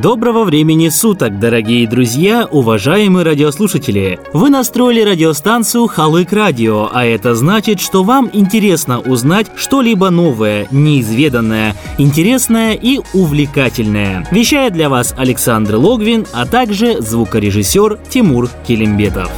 Доброго 0.00 0.44
времени 0.44 0.88
суток, 0.88 1.38
дорогие 1.38 1.86
друзья, 1.86 2.48
уважаемые 2.50 3.26
радиослушатели! 3.26 4.18
Вы 4.32 4.48
настроили 4.48 5.02
радиостанцию 5.02 5.86
Халык 5.86 6.32
Радио, 6.32 6.88
а 6.90 7.04
это 7.04 7.34
значит, 7.34 7.78
что 7.78 8.02
вам 8.02 8.30
интересно 8.32 9.00
узнать 9.00 9.48
что-либо 9.54 10.08
новое, 10.08 10.66
неизведанное, 10.70 11.76
интересное 11.98 12.72
и 12.72 13.00
увлекательное. 13.12 14.26
Вещает 14.30 14.72
для 14.72 14.88
вас 14.88 15.14
Александр 15.18 15.76
Логвин, 15.76 16.24
а 16.32 16.46
также 16.46 17.02
звукорежиссер 17.02 17.98
Тимур 18.08 18.48
Килимбетов. 18.66 19.30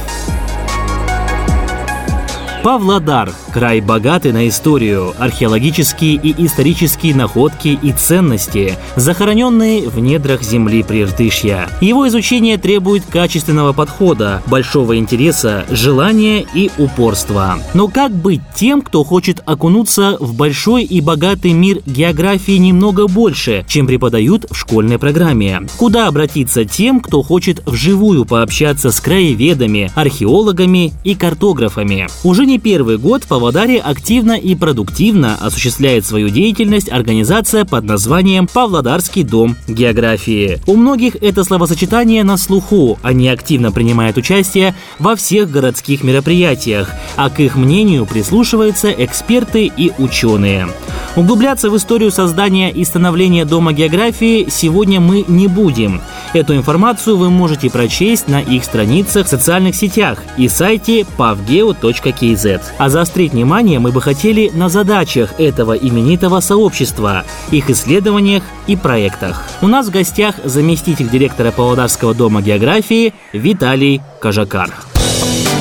Павлодар– 2.65 3.31
край 3.53 3.79
богатый 3.79 4.31
на 4.31 4.47
историю, 4.47 5.13
археологические 5.19 6.15
и 6.15 6.45
исторические 6.47 7.13
находки 7.13 7.77
и 7.79 7.91
ценности, 7.91 8.73
захороненные 8.95 9.87
в 9.87 9.99
недрах 9.99 10.41
земли 10.41 10.81
Преждышья. 10.81 11.69
Его 11.79 12.07
изучение 12.07 12.57
требует 12.57 13.03
качественного 13.05 13.71
подхода, 13.73 14.41
большого 14.47 14.97
интереса, 14.97 15.67
желания 15.69 16.43
и 16.55 16.71
упорства. 16.79 17.59
Но 17.75 17.87
как 17.87 18.11
быть 18.11 18.41
тем, 18.55 18.81
кто 18.81 19.03
хочет 19.03 19.43
окунуться 19.45 20.17
в 20.19 20.33
большой 20.33 20.85
и 20.85 21.01
богатый 21.01 21.53
мир 21.53 21.81
географии 21.85 22.57
немного 22.57 23.07
больше, 23.07 23.63
чем 23.67 23.85
преподают 23.85 24.47
в 24.49 24.55
школьной 24.55 24.97
программе? 24.97 25.67
Куда 25.77 26.07
обратиться 26.07 26.65
тем, 26.65 26.99
кто 26.99 27.21
хочет 27.21 27.61
вживую 27.67 28.25
пообщаться 28.25 28.89
с 28.89 28.99
краеведами, 28.99 29.91
археологами 29.93 30.93
и 31.03 31.13
картографами? 31.13 32.07
Уже 32.23 32.47
не 32.47 32.54
не 32.55 32.59
первый 32.59 32.97
год 32.97 33.25
в 33.25 33.27
Павлодаре 33.27 33.81
активно 33.81 34.31
и 34.31 34.55
продуктивно 34.55 35.35
осуществляет 35.41 36.05
свою 36.05 36.29
деятельность 36.29 36.89
организация 36.89 37.65
под 37.65 37.83
названием 37.83 38.47
«Павлодарский 38.47 39.23
дом 39.23 39.57
географии». 39.67 40.61
У 40.65 40.77
многих 40.77 41.17
это 41.21 41.43
словосочетание 41.43 42.23
на 42.23 42.37
слуху, 42.37 42.97
они 43.01 43.27
активно 43.27 43.73
принимают 43.73 44.15
участие 44.15 44.73
во 44.99 45.17
всех 45.17 45.51
городских 45.51 46.01
мероприятиях, 46.01 46.91
а 47.17 47.29
к 47.29 47.41
их 47.41 47.57
мнению 47.57 48.05
прислушиваются 48.05 48.89
эксперты 48.89 49.69
и 49.75 49.91
ученые. 49.97 50.69
Углубляться 51.17 51.69
в 51.69 51.75
историю 51.75 52.11
создания 52.11 52.71
и 52.71 52.85
становления 52.85 53.43
Дома 53.43 53.73
географии 53.73 54.47
сегодня 54.49 55.01
мы 55.01 55.25
не 55.27 55.47
будем. 55.47 56.01
Эту 56.35 56.53
информацию 56.53 57.15
вы 57.15 57.29
можете 57.29 57.69
прочесть 57.69 58.27
на 58.27 58.41
их 58.41 58.65
страницах 58.65 59.25
в 59.25 59.29
социальных 59.29 59.73
сетях 59.73 60.21
и 60.35 60.49
сайте 60.49 61.05
pavgeo.kz. 61.17 62.61
А 62.77 62.89
заострить 62.89 63.31
внимание 63.31 63.79
мы 63.79 63.93
бы 63.93 64.01
хотели 64.01 64.51
на 64.53 64.67
задачах 64.67 65.39
этого 65.39 65.71
именитого 65.71 66.41
сообщества, 66.41 67.23
их 67.51 67.69
исследованиях 67.69 68.43
и 68.67 68.75
проектах. 68.75 69.43
У 69.61 69.67
нас 69.67 69.87
в 69.87 69.91
гостях 69.91 70.35
заместитель 70.43 71.09
директора 71.09 71.53
Павлодарского 71.53 72.13
дома 72.13 72.41
географии 72.41 73.13
Виталий 73.31 74.01
Кажакар. 74.19 74.71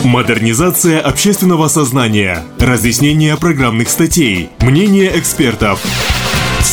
Модернизация 0.02 1.00
общественного 1.00 1.68
сознания, 1.68 2.42
разъяснение 2.58 3.36
программных 3.36 3.88
статей, 3.88 4.50
мнение 4.58 5.16
экспертов. 5.16 5.80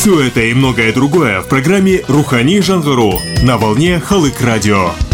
Все 0.02 0.20
это 0.20 0.40
и 0.40 0.52
многое 0.52 0.92
другое 0.92 1.42
в 1.42 1.46
программе 1.46 2.02
«Рухани 2.08 2.58
Жангару» 2.58 3.20
на 3.44 3.56
волне 3.56 4.00
Халык 4.00 4.40
Радио. 4.40 5.11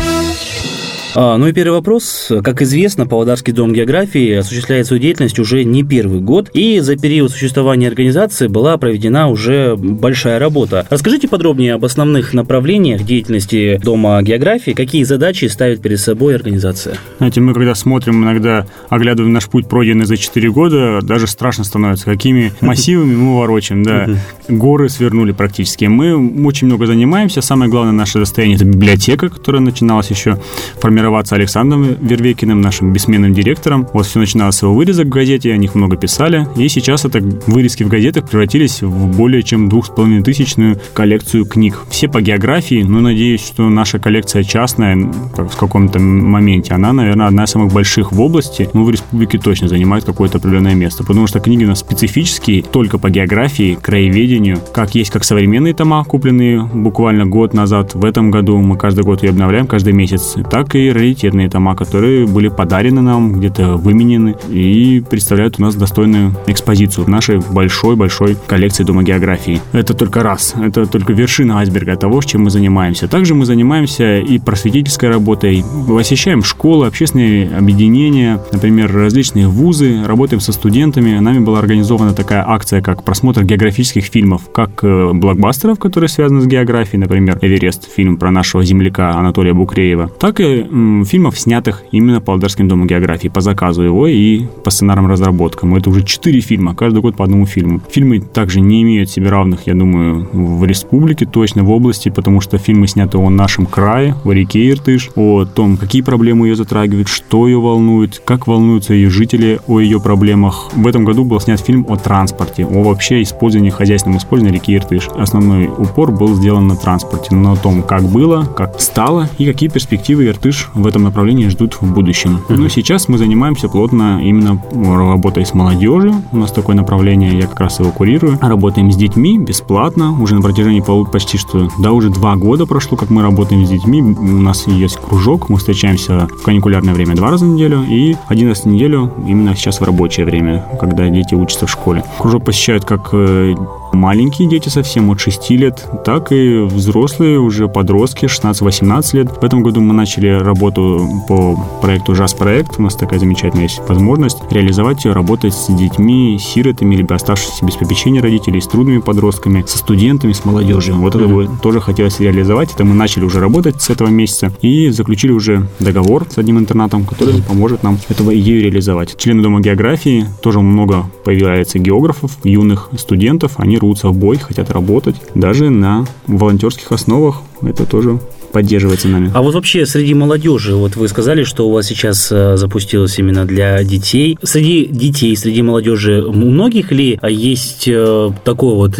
А, 1.20 1.36
ну 1.36 1.48
и 1.48 1.52
первый 1.52 1.72
вопрос. 1.72 2.30
Как 2.44 2.62
известно, 2.62 3.04
Павлодарский 3.04 3.52
дом 3.52 3.72
географии 3.72 4.34
осуществляет 4.34 4.86
свою 4.86 5.02
деятельность 5.02 5.40
уже 5.40 5.64
не 5.64 5.82
первый 5.82 6.20
год, 6.20 6.48
и 6.54 6.78
за 6.78 6.96
период 6.96 7.32
существования 7.32 7.88
организации 7.88 8.46
была 8.46 8.76
проведена 8.76 9.28
уже 9.28 9.74
большая 9.76 10.38
работа. 10.38 10.86
Расскажите 10.90 11.26
подробнее 11.26 11.74
об 11.74 11.84
основных 11.84 12.34
направлениях 12.34 13.02
деятельности 13.02 13.80
Дома 13.82 14.22
географии, 14.22 14.70
какие 14.70 15.02
задачи 15.02 15.46
ставит 15.46 15.82
перед 15.82 15.98
собой 15.98 16.36
организация? 16.36 16.96
Знаете, 17.16 17.40
мы 17.40 17.52
когда 17.52 17.74
смотрим, 17.74 18.22
иногда 18.22 18.68
оглядываем 18.88 19.32
наш 19.32 19.48
путь, 19.48 19.68
пройденный 19.68 20.06
за 20.06 20.16
4 20.16 20.50
года, 20.52 21.00
даже 21.02 21.26
страшно 21.26 21.64
становится, 21.64 22.04
какими 22.04 22.52
массивами 22.60 23.16
мы 23.16 23.40
ворочаем, 23.40 23.82
да. 23.82 24.08
Горы 24.46 24.88
свернули 24.88 25.32
практически. 25.32 25.86
Мы 25.86 26.46
очень 26.46 26.68
много 26.68 26.86
занимаемся. 26.86 27.40
Самое 27.40 27.68
главное 27.68 27.92
наше 27.92 28.20
состояние– 28.20 28.54
это 28.56 28.66
библиотека, 28.66 29.28
которая 29.28 29.60
начиналась 29.60 30.10
еще 30.10 30.38
формироваться 30.80 31.07
формироваться 31.08 31.36
Александром 31.36 31.96
Вервекиным, 32.00 32.60
нашим 32.60 32.92
бессменным 32.92 33.32
директором. 33.32 33.86
Вот 33.94 34.04
все 34.04 34.18
начиналось 34.18 34.56
с 34.56 34.62
его 34.62 34.74
вырезок 34.74 35.06
в 35.06 35.10
газете, 35.10 35.52
о 35.52 35.56
них 35.56 35.74
много 35.74 35.96
писали. 35.96 36.46
И 36.56 36.68
сейчас 36.68 37.06
это 37.06 37.20
вырезки 37.46 37.82
в 37.82 37.88
газетах 37.88 38.28
превратились 38.28 38.82
в 38.82 39.16
более 39.16 39.42
чем 39.42 39.70
двух 39.70 39.86
с 39.86 39.88
половиной 39.88 40.22
тысячную 40.22 40.78
коллекцию 40.92 41.46
книг. 41.46 41.80
Все 41.88 42.08
по 42.08 42.20
географии, 42.20 42.82
но 42.82 43.00
надеюсь, 43.00 43.40
что 43.40 43.68
наша 43.70 43.98
коллекция 43.98 44.42
частная 44.42 44.96
в 44.96 45.56
каком-то 45.56 45.98
моменте, 45.98 46.74
она, 46.74 46.92
наверное, 46.92 47.26
одна 47.26 47.44
из 47.44 47.50
самых 47.50 47.72
больших 47.72 48.12
в 48.12 48.20
области, 48.20 48.68
ну, 48.74 48.84
в 48.84 48.90
республике 48.90 49.38
точно 49.38 49.68
занимает 49.68 50.04
какое-то 50.04 50.38
определенное 50.38 50.74
место, 50.74 51.04
потому 51.04 51.26
что 51.26 51.40
книги 51.40 51.64
у 51.64 51.68
нас 51.68 51.80
специфические, 51.80 52.62
только 52.62 52.98
по 52.98 53.08
географии, 53.08 53.78
краеведению, 53.80 54.58
как 54.74 54.94
есть 54.94 55.10
как 55.10 55.24
современные 55.24 55.72
тома, 55.72 56.04
купленные 56.04 56.62
буквально 56.62 57.24
год 57.24 57.54
назад, 57.54 57.94
в 57.94 58.04
этом 58.04 58.30
году 58.30 58.58
мы 58.58 58.76
каждый 58.76 59.04
год 59.04 59.22
ее 59.22 59.30
обновляем, 59.30 59.66
каждый 59.66 59.94
месяц, 59.94 60.36
так 60.50 60.74
и 60.74 60.87
раритетные 60.92 61.48
тома, 61.48 61.74
которые 61.74 62.26
были 62.26 62.48
подарены 62.48 63.00
нам, 63.00 63.32
где-то 63.32 63.76
выменены 63.76 64.36
и 64.48 65.02
представляют 65.08 65.58
у 65.58 65.62
нас 65.62 65.74
достойную 65.74 66.34
экспозицию 66.46 67.04
в 67.04 67.08
нашей 67.08 67.38
большой-большой 67.38 68.36
коллекции 68.46 68.84
дома 68.84 69.02
географии. 69.02 69.60
Это 69.72 69.94
только 69.94 70.22
раз, 70.22 70.54
это 70.60 70.86
только 70.86 71.12
вершина 71.12 71.58
айсберга 71.58 71.96
того, 71.96 72.22
чем 72.22 72.44
мы 72.44 72.50
занимаемся. 72.50 73.08
Также 73.08 73.34
мы 73.34 73.46
занимаемся 73.46 74.18
и 74.18 74.38
просветительской 74.38 75.08
работой, 75.08 75.64
посещаем 75.86 76.42
школы, 76.42 76.86
общественные 76.86 77.56
объединения, 77.56 78.40
например, 78.52 78.92
различные 78.92 79.48
вузы, 79.48 80.02
работаем 80.04 80.40
со 80.40 80.52
студентами. 80.52 81.18
Нами 81.18 81.40
была 81.40 81.58
организована 81.58 82.12
такая 82.12 82.44
акция, 82.46 82.82
как 82.82 83.04
просмотр 83.04 83.44
географических 83.44 84.04
фильмов, 84.04 84.42
как 84.52 84.82
э, 84.82 85.10
блокбастеров, 85.12 85.78
которые 85.78 86.08
связаны 86.08 86.40
с 86.40 86.46
географией, 86.46 87.00
например, 87.00 87.38
«Эверест», 87.40 87.88
фильм 87.94 88.16
про 88.16 88.30
нашего 88.30 88.64
земляка 88.64 89.10
Анатолия 89.10 89.52
Букреева, 89.52 90.08
так 90.08 90.40
и 90.40 90.66
фильмов, 91.04 91.38
снятых 91.38 91.82
именно 91.92 92.20
Павлодарским 92.20 92.68
домом 92.68 92.86
географии 92.86 93.28
по 93.28 93.40
заказу 93.40 93.82
его 93.82 94.06
и 94.06 94.46
по 94.64 94.70
сценарным 94.70 95.10
разработкам. 95.10 95.74
Это 95.74 95.90
уже 95.90 96.02
четыре 96.02 96.40
фильма, 96.40 96.74
каждый 96.74 97.00
год 97.00 97.16
по 97.16 97.24
одному 97.24 97.46
фильму. 97.46 97.80
Фильмы 97.90 98.20
также 98.20 98.60
не 98.60 98.82
имеют 98.82 99.10
себе 99.10 99.30
равных, 99.30 99.66
я 99.66 99.74
думаю, 99.74 100.28
в 100.32 100.64
республике, 100.64 101.26
точно 101.26 101.64
в 101.64 101.70
области, 101.70 102.08
потому 102.08 102.40
что 102.40 102.58
фильмы 102.58 102.86
сняты 102.86 103.18
о 103.18 103.30
нашем 103.30 103.66
крае, 103.66 104.14
о 104.24 104.32
реке 104.32 104.70
Иртыш, 104.70 105.10
о 105.16 105.44
том, 105.44 105.76
какие 105.76 106.02
проблемы 106.02 106.48
ее 106.48 106.56
затрагивают, 106.56 107.08
что 107.08 107.46
ее 107.46 107.60
волнует, 107.60 108.22
как 108.24 108.46
волнуются 108.46 108.94
ее 108.94 109.10
жители 109.10 109.60
о 109.66 109.80
ее 109.80 110.00
проблемах. 110.00 110.70
В 110.74 110.86
этом 110.86 111.04
году 111.04 111.24
был 111.24 111.40
снят 111.40 111.60
фильм 111.60 111.86
о 111.88 111.96
транспорте, 111.96 112.64
о 112.64 112.82
вообще 112.82 113.22
использовании, 113.22 113.70
хозяйственном 113.70 114.18
использовании 114.18 114.56
реки 114.56 114.74
Иртыш. 114.74 115.08
Основной 115.16 115.66
упор 115.66 116.12
был 116.12 116.34
сделан 116.34 116.66
на 116.68 116.76
транспорте, 116.76 117.34
на 117.34 117.56
том, 117.56 117.82
как 117.82 118.02
было, 118.04 118.44
как 118.44 118.80
стало 118.80 119.28
и 119.38 119.46
какие 119.46 119.68
перспективы 119.68 120.26
Иртыш 120.26 120.67
в 120.74 120.86
этом 120.86 121.04
направлении 121.04 121.48
ждут 121.48 121.74
в 121.80 121.92
будущем. 121.92 122.40
Но 122.48 122.68
сейчас 122.68 123.08
мы 123.08 123.18
занимаемся 123.18 123.68
плотно 123.68 124.20
именно 124.22 124.60
работой 124.72 125.44
с 125.44 125.54
молодежью. 125.54 126.22
У 126.32 126.36
нас 126.36 126.52
такое 126.52 126.76
направление, 126.76 127.36
я 127.38 127.46
как 127.46 127.60
раз 127.60 127.80
его 127.80 127.90
курирую. 127.90 128.38
Работаем 128.40 128.90
с 128.92 128.96
детьми 128.96 129.38
бесплатно. 129.38 130.12
Уже 130.20 130.34
на 130.34 130.42
протяжении 130.42 130.82
почти 131.10 131.38
что, 131.38 131.68
да, 131.78 131.92
уже 131.92 132.10
два 132.10 132.36
года 132.36 132.66
прошло, 132.66 132.96
как 132.96 133.10
мы 133.10 133.22
работаем 133.22 133.64
с 133.64 133.68
детьми. 133.68 134.00
У 134.02 134.22
нас 134.40 134.66
есть 134.66 134.96
кружок, 134.96 135.48
мы 135.48 135.58
встречаемся 135.58 136.28
в 136.40 136.42
каникулярное 136.42 136.94
время 136.94 137.14
два 137.14 137.30
раза 137.30 137.44
в 137.44 137.48
неделю 137.48 137.84
и 137.88 138.16
один 138.28 138.48
раз 138.48 138.62
в 138.62 138.66
неделю 138.66 139.12
именно 139.26 139.54
сейчас 139.54 139.80
в 139.80 139.84
рабочее 139.84 140.26
время, 140.26 140.64
когда 140.80 141.08
дети 141.08 141.34
учатся 141.34 141.66
в 141.66 141.70
школе. 141.70 142.04
Кружок 142.18 142.44
посещают 142.44 142.84
как 142.84 143.10
э, 143.12 143.54
маленькие 143.92 144.48
дети 144.48 144.68
совсем 144.68 145.10
от 145.10 145.20
6 145.20 145.50
лет, 145.50 145.86
так 146.04 146.32
и 146.32 146.60
взрослые, 146.60 147.38
уже 147.38 147.68
подростки, 147.68 148.26
16-18 148.26 149.16
лет. 149.16 149.28
В 149.40 149.44
этом 149.44 149.62
году 149.62 149.80
мы 149.80 149.94
начали 149.94 150.28
работу 150.28 151.08
по 151.28 151.56
проекту 151.80 152.14
ЖАС-проект. 152.14 152.78
У 152.78 152.82
нас 152.82 152.94
такая 152.94 153.18
замечательная 153.18 153.64
есть 153.64 153.80
возможность 153.88 154.38
реализовать 154.50 155.04
ее, 155.04 155.12
работать 155.12 155.54
с 155.54 155.66
детьми, 155.74 156.38
сиротами, 156.38 156.96
либо 156.96 157.14
оставшимися 157.14 157.64
без 157.64 157.76
попечения 157.76 158.22
родителей, 158.22 158.60
с 158.60 158.66
трудными 158.66 159.00
подростками, 159.00 159.64
со 159.66 159.78
студентами, 159.78 160.32
с 160.32 160.44
молодежью. 160.44 160.96
Вот 160.96 161.14
это 161.14 161.26
бы 161.26 161.48
тоже 161.62 161.80
хотелось 161.80 162.20
реализовать. 162.20 162.72
Это 162.74 162.84
мы 162.84 162.94
начали 162.94 163.24
уже 163.24 163.40
работать 163.40 163.80
с 163.80 163.90
этого 163.90 164.08
месяца 164.08 164.52
и 164.62 164.90
заключили 164.90 165.32
уже 165.32 165.66
договор 165.78 166.26
с 166.28 166.38
одним 166.38 166.58
интернатом, 166.58 167.04
который 167.04 167.42
поможет 167.42 167.82
нам 167.82 167.98
этого 168.08 168.38
идею 168.38 168.62
реализовать. 168.62 169.16
Члены 169.16 169.42
Дома 169.42 169.60
географии 169.60 170.26
тоже 170.42 170.60
много 170.60 171.06
появляется 171.24 171.78
географов, 171.78 172.36
юных 172.44 172.90
студентов. 172.96 173.52
Они 173.56 173.77
рвутся 173.78 174.08
в 174.08 174.16
бой, 174.16 174.38
хотят 174.38 174.70
работать. 174.70 175.16
Даже 175.34 175.70
на 175.70 176.06
волонтерских 176.26 176.92
основах 176.92 177.42
это 177.62 177.86
тоже 177.86 178.20
поддерживается 178.52 179.08
нами. 179.08 179.30
А 179.34 179.42
вот 179.42 179.54
вообще 179.54 179.86
среди 179.86 180.14
молодежи, 180.14 180.74
вот 180.74 180.96
вы 180.96 181.08
сказали, 181.08 181.44
что 181.44 181.68
у 181.68 181.72
вас 181.72 181.86
сейчас 181.86 182.28
э, 182.30 182.56
запустилось 182.56 183.18
именно 183.18 183.44
для 183.44 183.82
детей. 183.84 184.38
Среди 184.42 184.86
детей, 184.86 185.36
среди 185.36 185.62
молодежи, 185.62 186.22
у 186.22 186.32
многих 186.32 186.92
ли 186.92 187.18
есть 187.28 187.88
э, 187.88 188.30
такое 188.44 188.74
вот 188.74 188.98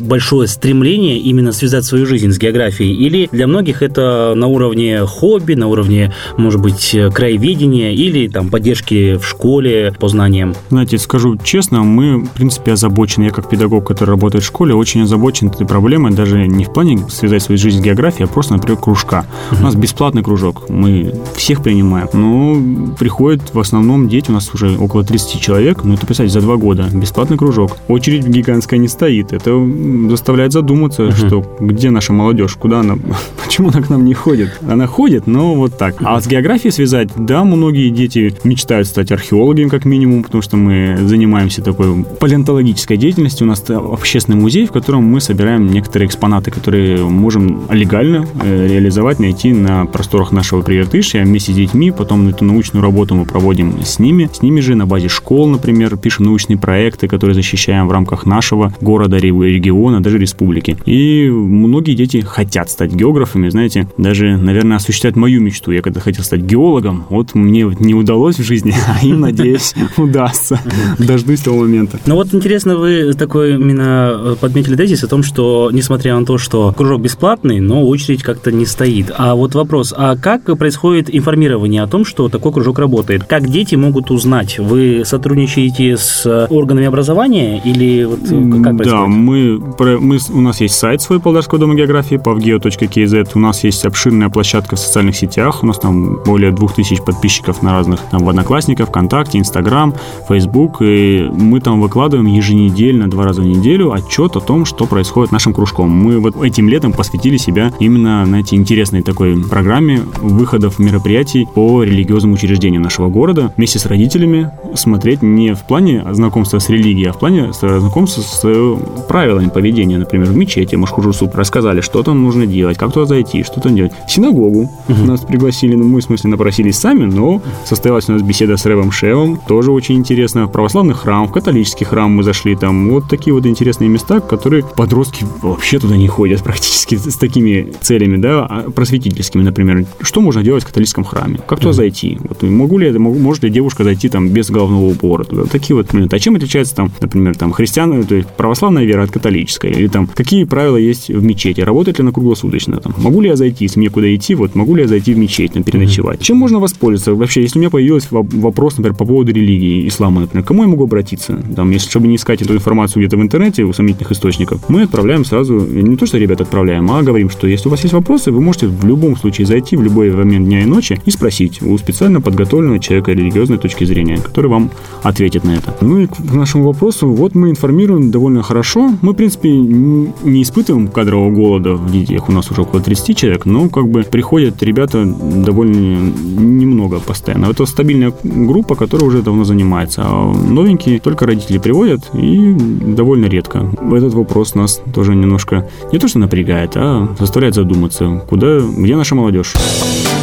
большое 0.00 0.48
стремление 0.48 1.18
именно 1.18 1.52
связать 1.52 1.84
свою 1.84 2.06
жизнь 2.06 2.32
с 2.32 2.38
географией? 2.38 2.94
Или 2.94 3.28
для 3.32 3.46
многих 3.46 3.82
это 3.82 4.34
на 4.34 4.46
уровне 4.46 5.00
хобби, 5.00 5.54
на 5.54 5.68
уровне, 5.68 6.14
может 6.36 6.60
быть, 6.60 6.96
краеведения 7.12 7.92
или 7.92 8.28
там 8.28 8.50
поддержки 8.50 9.16
в 9.16 9.24
школе 9.24 9.94
по 9.98 10.08
знаниям? 10.08 10.54
Знаете, 10.70 10.98
скажу 10.98 11.36
честно, 11.42 11.82
мы, 11.82 12.24
в 12.24 12.30
принципе, 12.30 12.72
озабочены. 12.72 13.24
Я 13.24 13.30
как 13.30 13.48
педагог, 13.48 13.86
который 13.86 14.10
работает 14.10 14.44
в 14.44 14.46
школе, 14.46 14.74
очень 14.74 15.02
озабочен 15.02 15.48
этой 15.48 15.66
проблемой, 15.66 16.12
даже 16.12 16.46
не 16.46 16.64
в 16.64 16.72
плане 16.72 17.06
связать 17.08 17.42
свою 17.42 17.58
жизнь 17.58 17.80
с 17.80 17.82
географией, 17.82 18.24
а 18.24 18.28
просто, 18.28 18.54
например, 18.54 18.78
кружка. 18.86 19.26
У 19.50 19.64
нас 19.64 19.74
бесплатный 19.74 20.22
кружок, 20.22 20.68
мы 20.68 21.12
всех 21.34 21.60
принимаем. 21.60 22.06
Но 22.12 22.94
приходят 22.96 23.52
в 23.52 23.58
основном 23.58 24.08
дети, 24.08 24.30
у 24.30 24.34
нас 24.34 24.54
уже 24.54 24.78
около 24.78 25.02
30 25.02 25.40
человек, 25.40 25.82
ну 25.82 25.94
это, 25.94 26.06
представьте, 26.06 26.32
за 26.32 26.40
два 26.40 26.54
года, 26.54 26.88
бесплатный 26.92 27.36
кружок. 27.36 27.78
Очередь 27.88 28.28
гигантская 28.28 28.78
не 28.78 28.86
стоит. 28.86 29.32
Это 29.32 29.60
заставляет 30.08 30.52
задуматься, 30.52 31.02
uh-huh. 31.02 31.26
что 31.26 31.56
где 31.58 31.90
наша 31.90 32.12
молодежь, 32.12 32.54
куда 32.54 32.78
она, 32.78 32.96
почему 33.44 33.70
она 33.70 33.82
к 33.82 33.90
нам 33.90 34.04
не 34.04 34.14
ходит. 34.14 34.56
Она 34.70 34.86
ходит, 34.86 35.26
но 35.26 35.56
вот 35.56 35.76
так. 35.76 35.96
А 36.04 36.20
с 36.20 36.28
географией 36.28 36.70
связать, 36.70 37.08
да, 37.16 37.42
многие 37.42 37.90
дети 37.90 38.36
мечтают 38.44 38.86
стать 38.86 39.10
археологами, 39.10 39.68
как 39.68 39.84
минимум, 39.84 40.22
потому 40.22 40.42
что 40.42 40.56
мы 40.56 40.96
занимаемся 41.02 41.60
такой 41.60 42.04
палеонтологической 42.04 42.96
деятельностью. 42.96 43.48
У 43.48 43.50
нас 43.50 43.64
общественный 43.68 44.38
музей, 44.38 44.64
в 44.66 44.70
котором 44.70 45.02
мы 45.02 45.20
собираем 45.20 45.66
некоторые 45.66 46.06
экспонаты, 46.06 46.52
которые 46.52 47.02
можем 47.02 47.62
легально 47.68 48.28
э, 48.44 48.75
реализовать, 48.76 49.18
найти 49.18 49.52
на 49.52 49.86
просторах 49.86 50.32
нашего 50.32 50.62
Прииртышья 50.62 51.22
вместе 51.22 51.52
с 51.52 51.56
детьми. 51.56 51.90
Потом 51.90 52.28
эту 52.28 52.44
научную 52.44 52.82
работу 52.82 53.14
мы 53.14 53.24
проводим 53.24 53.82
с 53.82 53.98
ними. 53.98 54.28
С 54.32 54.42
ними 54.42 54.60
же 54.60 54.74
на 54.74 54.86
базе 54.86 55.08
школ, 55.08 55.46
например, 55.48 55.96
пишем 55.96 56.26
научные 56.26 56.58
проекты, 56.58 57.08
которые 57.08 57.34
защищаем 57.34 57.88
в 57.88 57.92
рамках 57.92 58.26
нашего 58.26 58.74
города, 58.80 59.16
региона, 59.16 60.02
даже 60.02 60.18
республики. 60.18 60.76
И 60.84 61.28
многие 61.30 61.94
дети 61.94 62.20
хотят 62.20 62.70
стать 62.70 62.92
географами, 62.92 63.48
знаете, 63.48 63.88
даже, 63.96 64.36
наверное, 64.36 64.76
осуществлять 64.76 65.16
мою 65.16 65.40
мечту. 65.40 65.72
Я 65.72 65.80
когда 65.80 66.00
хотел 66.00 66.24
стать 66.24 66.40
геологом, 66.40 67.06
вот 67.08 67.34
мне 67.34 67.62
не 67.80 67.94
удалось 67.94 68.38
в 68.38 68.42
жизни, 68.42 68.74
а 68.88 69.04
им, 69.04 69.20
надеюсь, 69.20 69.74
удастся. 69.96 70.60
Дождусь 70.98 71.40
того 71.40 71.60
момента. 71.60 71.98
Ну 72.04 72.16
вот 72.16 72.34
интересно, 72.34 72.76
вы 72.76 73.14
такой 73.14 73.54
именно 73.54 74.36
подметили 74.40 74.76
тезис 74.76 75.02
о 75.02 75.08
том, 75.08 75.22
что, 75.22 75.70
несмотря 75.72 76.18
на 76.18 76.26
то, 76.26 76.36
что 76.36 76.74
кружок 76.76 77.00
бесплатный, 77.00 77.60
но 77.60 77.86
очередь 77.86 78.22
как-то 78.22 78.52
не 78.52 78.65
стоит. 78.66 79.12
А 79.16 79.34
вот 79.34 79.54
вопрос, 79.54 79.94
а 79.96 80.16
как 80.16 80.44
происходит 80.58 81.14
информирование 81.14 81.82
о 81.82 81.86
том, 81.86 82.04
что 82.04 82.28
такой 82.28 82.52
кружок 82.52 82.78
работает? 82.78 83.24
Как 83.24 83.48
дети 83.48 83.74
могут 83.74 84.10
узнать? 84.10 84.58
Вы 84.58 85.02
сотрудничаете 85.04 85.96
с 85.96 86.46
органами 86.50 86.86
образования 86.86 87.60
или 87.64 88.04
вот 88.04 88.20
э, 88.24 88.62
как 88.62 88.76
происходит? 88.76 88.86
Да, 88.86 89.06
мы, 89.06 89.58
мы, 90.00 90.18
у 90.32 90.40
нас 90.40 90.60
есть 90.60 90.74
сайт 90.74 91.02
свой 91.02 91.20
Полдарского 91.20 91.60
дома 91.60 91.74
географии, 91.74 92.16
pavgeo.kz. 92.16 93.30
У 93.34 93.38
нас 93.38 93.64
есть 93.64 93.84
обширная 93.84 94.28
площадка 94.28 94.76
в 94.76 94.78
социальных 94.78 95.16
сетях. 95.16 95.62
У 95.62 95.66
нас 95.66 95.78
там 95.78 96.22
более 96.24 96.52
2000 96.52 97.04
подписчиков 97.04 97.62
на 97.62 97.72
разных, 97.72 98.00
там, 98.10 98.24
в 98.24 98.28
Одноклассниках, 98.28 98.88
ВКонтакте, 98.88 99.38
Инстаграм, 99.38 99.94
Фейсбук. 100.28 100.82
И 100.82 101.28
мы 101.32 101.60
там 101.60 101.80
выкладываем 101.80 102.26
еженедельно, 102.26 103.08
два 103.08 103.24
раза 103.24 103.42
в 103.42 103.46
неделю 103.46 103.92
отчет 103.92 104.36
о 104.36 104.40
том, 104.40 104.64
что 104.64 104.86
происходит 104.86 105.32
нашим 105.32 105.52
кружком. 105.52 105.90
Мы 105.90 106.18
вот 106.18 106.42
этим 106.42 106.68
летом 106.68 106.92
посвятили 106.92 107.36
себя 107.36 107.72
именно, 107.78 108.24
знаете, 108.26 108.55
интересной 108.56 109.02
такой 109.02 109.40
программе 109.42 110.00
выходов 110.20 110.78
мероприятий 110.78 111.46
по 111.54 111.82
религиозным 111.82 112.32
учреждениям 112.32 112.82
нашего 112.82 113.08
города 113.08 113.52
вместе 113.56 113.78
с 113.78 113.86
родителями 113.86 114.50
смотреть 114.74 115.22
не 115.22 115.54
в 115.54 115.60
плане 115.60 116.04
знакомства 116.12 116.58
с 116.58 116.68
религией, 116.68 117.08
а 117.08 117.12
в 117.12 117.18
плане 117.18 117.52
знакомства 117.52 118.22
с 118.22 118.76
правилами 119.08 119.48
поведения. 119.48 119.98
Например, 119.98 120.28
в 120.28 120.36
мечети 120.36 120.74
Машхуджусуп 120.74 121.34
рассказали, 121.34 121.80
что 121.80 122.02
там 122.02 122.22
нужно 122.22 122.46
делать, 122.46 122.78
как 122.78 122.92
туда 122.92 123.06
зайти, 123.06 123.42
что 123.42 123.60
там 123.60 123.74
делать. 123.74 123.92
В 124.06 124.10
синагогу 124.10 124.70
uh-huh. 124.88 125.04
нас 125.04 125.20
пригласили, 125.20 125.74
ну, 125.74 125.84
мы, 125.86 126.00
в 126.00 126.04
смысле, 126.04 126.30
напросились 126.30 126.78
сами, 126.78 127.04
но 127.04 127.42
состоялась 127.64 128.08
у 128.08 128.12
нас 128.12 128.22
беседа 128.22 128.56
с 128.56 128.66
Ревом 128.66 128.90
Шевом, 128.90 129.38
тоже 129.46 129.72
очень 129.72 129.96
интересно. 129.96 130.46
В 130.46 130.52
православный 130.52 130.94
храм, 130.94 131.26
в 131.26 131.32
католический 131.32 131.86
храм 131.86 132.10
мы 132.10 132.22
зашли, 132.22 132.56
там 132.56 132.90
вот 132.90 133.08
такие 133.08 133.34
вот 133.34 133.46
интересные 133.46 133.88
места, 133.88 134.20
которые 134.20 134.64
подростки 134.64 135.26
вообще 135.42 135.78
туда 135.78 135.96
не 135.96 136.08
ходят 136.08 136.42
практически 136.42 136.96
с 136.96 137.16
такими 137.16 137.72
целями, 137.80 138.16
да, 138.16 138.45
просветительскими, 138.74 139.42
например. 139.42 139.86
Что 140.00 140.20
можно 140.20 140.42
делать 140.42 140.64
в 140.64 140.66
католическом 140.66 141.04
храме? 141.04 141.38
Как 141.46 141.60
туда 141.60 141.70
uh-huh. 141.70 141.74
зайти? 141.74 142.18
Вот 142.20 142.42
могу 142.42 142.78
ли, 142.78 142.90
могу, 142.98 143.18
может 143.18 143.42
ли 143.42 143.50
девушка 143.50 143.84
зайти 143.84 144.08
там 144.08 144.28
без 144.28 144.50
головного 144.50 144.86
убора? 144.86 145.24
Туда? 145.24 145.44
Такие 145.44 145.76
вот 145.76 145.92
моменты. 145.92 146.16
А 146.16 146.18
чем 146.18 146.36
отличается 146.36 146.74
там, 146.74 146.90
например, 147.00 147.36
там 147.36 147.52
христиан, 147.52 148.04
то 148.04 148.14
есть 148.14 148.28
православная 148.28 148.84
вера 148.84 149.02
от 149.02 149.10
католической? 149.10 149.70
Или 149.70 149.88
там 149.88 150.06
какие 150.06 150.44
правила 150.44 150.76
есть 150.76 151.08
в 151.08 151.22
мечети? 151.22 151.60
Работает 151.60 151.98
ли 151.98 152.02
она 152.02 152.12
круглосуточно? 152.12 152.78
Там, 152.78 152.94
могу 152.98 153.20
ли 153.20 153.28
я 153.28 153.36
зайти, 153.36 153.64
если 153.64 153.78
мне 153.78 153.90
куда 153.90 154.14
идти, 154.14 154.34
вот 154.34 154.54
могу 154.54 154.74
ли 154.74 154.82
я 154.82 154.88
зайти 154.88 155.14
в 155.14 155.18
мечеть, 155.18 155.52
там, 155.52 155.62
переночевать? 155.62 156.20
Uh-huh. 156.20 156.24
Чем 156.24 156.36
можно 156.38 156.58
воспользоваться? 156.58 157.14
Вообще, 157.14 157.42
если 157.42 157.58
у 157.58 157.60
меня 157.60 157.70
появился 157.70 158.08
вопрос, 158.10 158.76
например, 158.76 158.96
по 158.96 159.04
поводу 159.04 159.32
религии 159.32 159.88
ислама, 159.88 160.22
например, 160.22 160.44
к 160.44 160.48
кому 160.48 160.62
я 160.62 160.68
могу 160.68 160.84
обратиться? 160.84 161.42
Там, 161.54 161.70
если, 161.70 161.88
чтобы 161.88 162.08
не 162.08 162.16
искать 162.16 162.42
эту 162.42 162.54
информацию 162.54 163.02
где-то 163.02 163.16
в 163.16 163.22
интернете, 163.22 163.64
у 163.64 163.72
сомнительных 163.72 164.12
источников, 164.12 164.68
мы 164.68 164.82
отправляем 164.82 165.24
сразу, 165.24 165.58
не 165.58 165.96
то, 165.96 166.06
что 166.06 166.18
ребят 166.18 166.40
отправляем, 166.40 166.90
а 166.90 167.02
говорим, 167.02 167.30
что 167.30 167.46
если 167.46 167.68
у 167.68 167.70
вас 167.70 167.82
есть 167.82 167.94
вопросы, 167.94 168.30
вы 168.36 168.42
можете 168.42 168.66
в 168.66 168.84
любом 168.84 169.16
случае 169.16 169.46
зайти 169.46 169.76
в 169.76 169.82
любой 169.82 170.10
момент 170.10 170.46
дня 170.46 170.62
и 170.62 170.66
ночи 170.66 171.00
и 171.06 171.10
спросить 171.10 171.62
у 171.62 171.76
специально 171.78 172.20
подготовленного 172.20 172.78
человека 172.78 173.12
религиозной 173.12 173.58
точки 173.58 173.84
зрения, 173.84 174.18
который 174.18 174.50
вам 174.50 174.70
ответит 175.02 175.44
на 175.44 175.52
это. 175.52 175.74
Ну 175.80 176.00
и 176.00 176.06
к 176.06 176.18
нашему 176.32 176.64
вопросу, 176.64 177.08
вот 177.08 177.34
мы 177.34 177.50
информируем 177.50 178.10
довольно 178.10 178.42
хорошо. 178.42 178.92
Мы, 179.00 179.12
в 179.12 179.16
принципе, 179.16 179.50
не 179.50 180.42
испытываем 180.42 180.88
кадрового 180.88 181.30
голода 181.30 181.74
в 181.74 181.90
детях, 181.90 182.28
у 182.28 182.32
нас 182.32 182.50
уже 182.50 182.62
около 182.62 182.82
30 182.82 183.16
человек, 183.16 183.46
но 183.46 183.68
как 183.68 183.88
бы 183.88 184.02
приходят 184.02 184.62
ребята 184.62 185.04
довольно 185.06 185.76
немного 185.76 187.00
постоянно. 187.00 187.46
Это 187.46 187.64
стабильная 187.66 188.12
группа, 188.22 188.74
которая 188.74 189.08
уже 189.08 189.22
давно 189.22 189.44
занимается. 189.44 190.02
А 190.04 190.34
новенькие 190.34 191.00
только 191.00 191.26
родители 191.26 191.58
приводят 191.58 192.10
и 192.14 192.54
довольно 192.54 193.26
редко. 193.26 193.70
Этот 193.92 194.12
вопрос 194.14 194.54
нас 194.54 194.82
тоже 194.94 195.14
немножко 195.14 195.68
не 195.92 195.98
то 195.98 196.08
что 196.08 196.18
напрягает, 196.18 196.72
а 196.76 197.08
заставляет 197.18 197.54
задуматься, 197.54 198.25
куда, 198.26 198.58
где 198.58 198.96
наша 198.96 199.14
молодежь. 199.14 199.52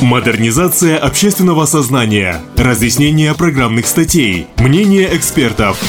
Модернизация 0.02 0.98
общественного 0.98 1.66
сознания, 1.66 2.42
разъяснение 2.58 3.34
программных 3.34 3.88
статей, 3.88 4.48
мнение 4.58 5.16
экспертов. 5.16 5.80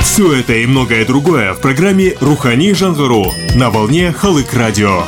Все 0.00 0.32
это 0.34 0.54
и 0.54 0.66
многое 0.66 1.04
другое 1.04 1.52
в 1.52 1.60
программе 1.60 2.14
«Рухани 2.20 2.72
Жангару» 2.72 3.32
на 3.54 3.70
волне 3.70 4.12
Халык 4.12 4.54
Радио. 4.54 5.02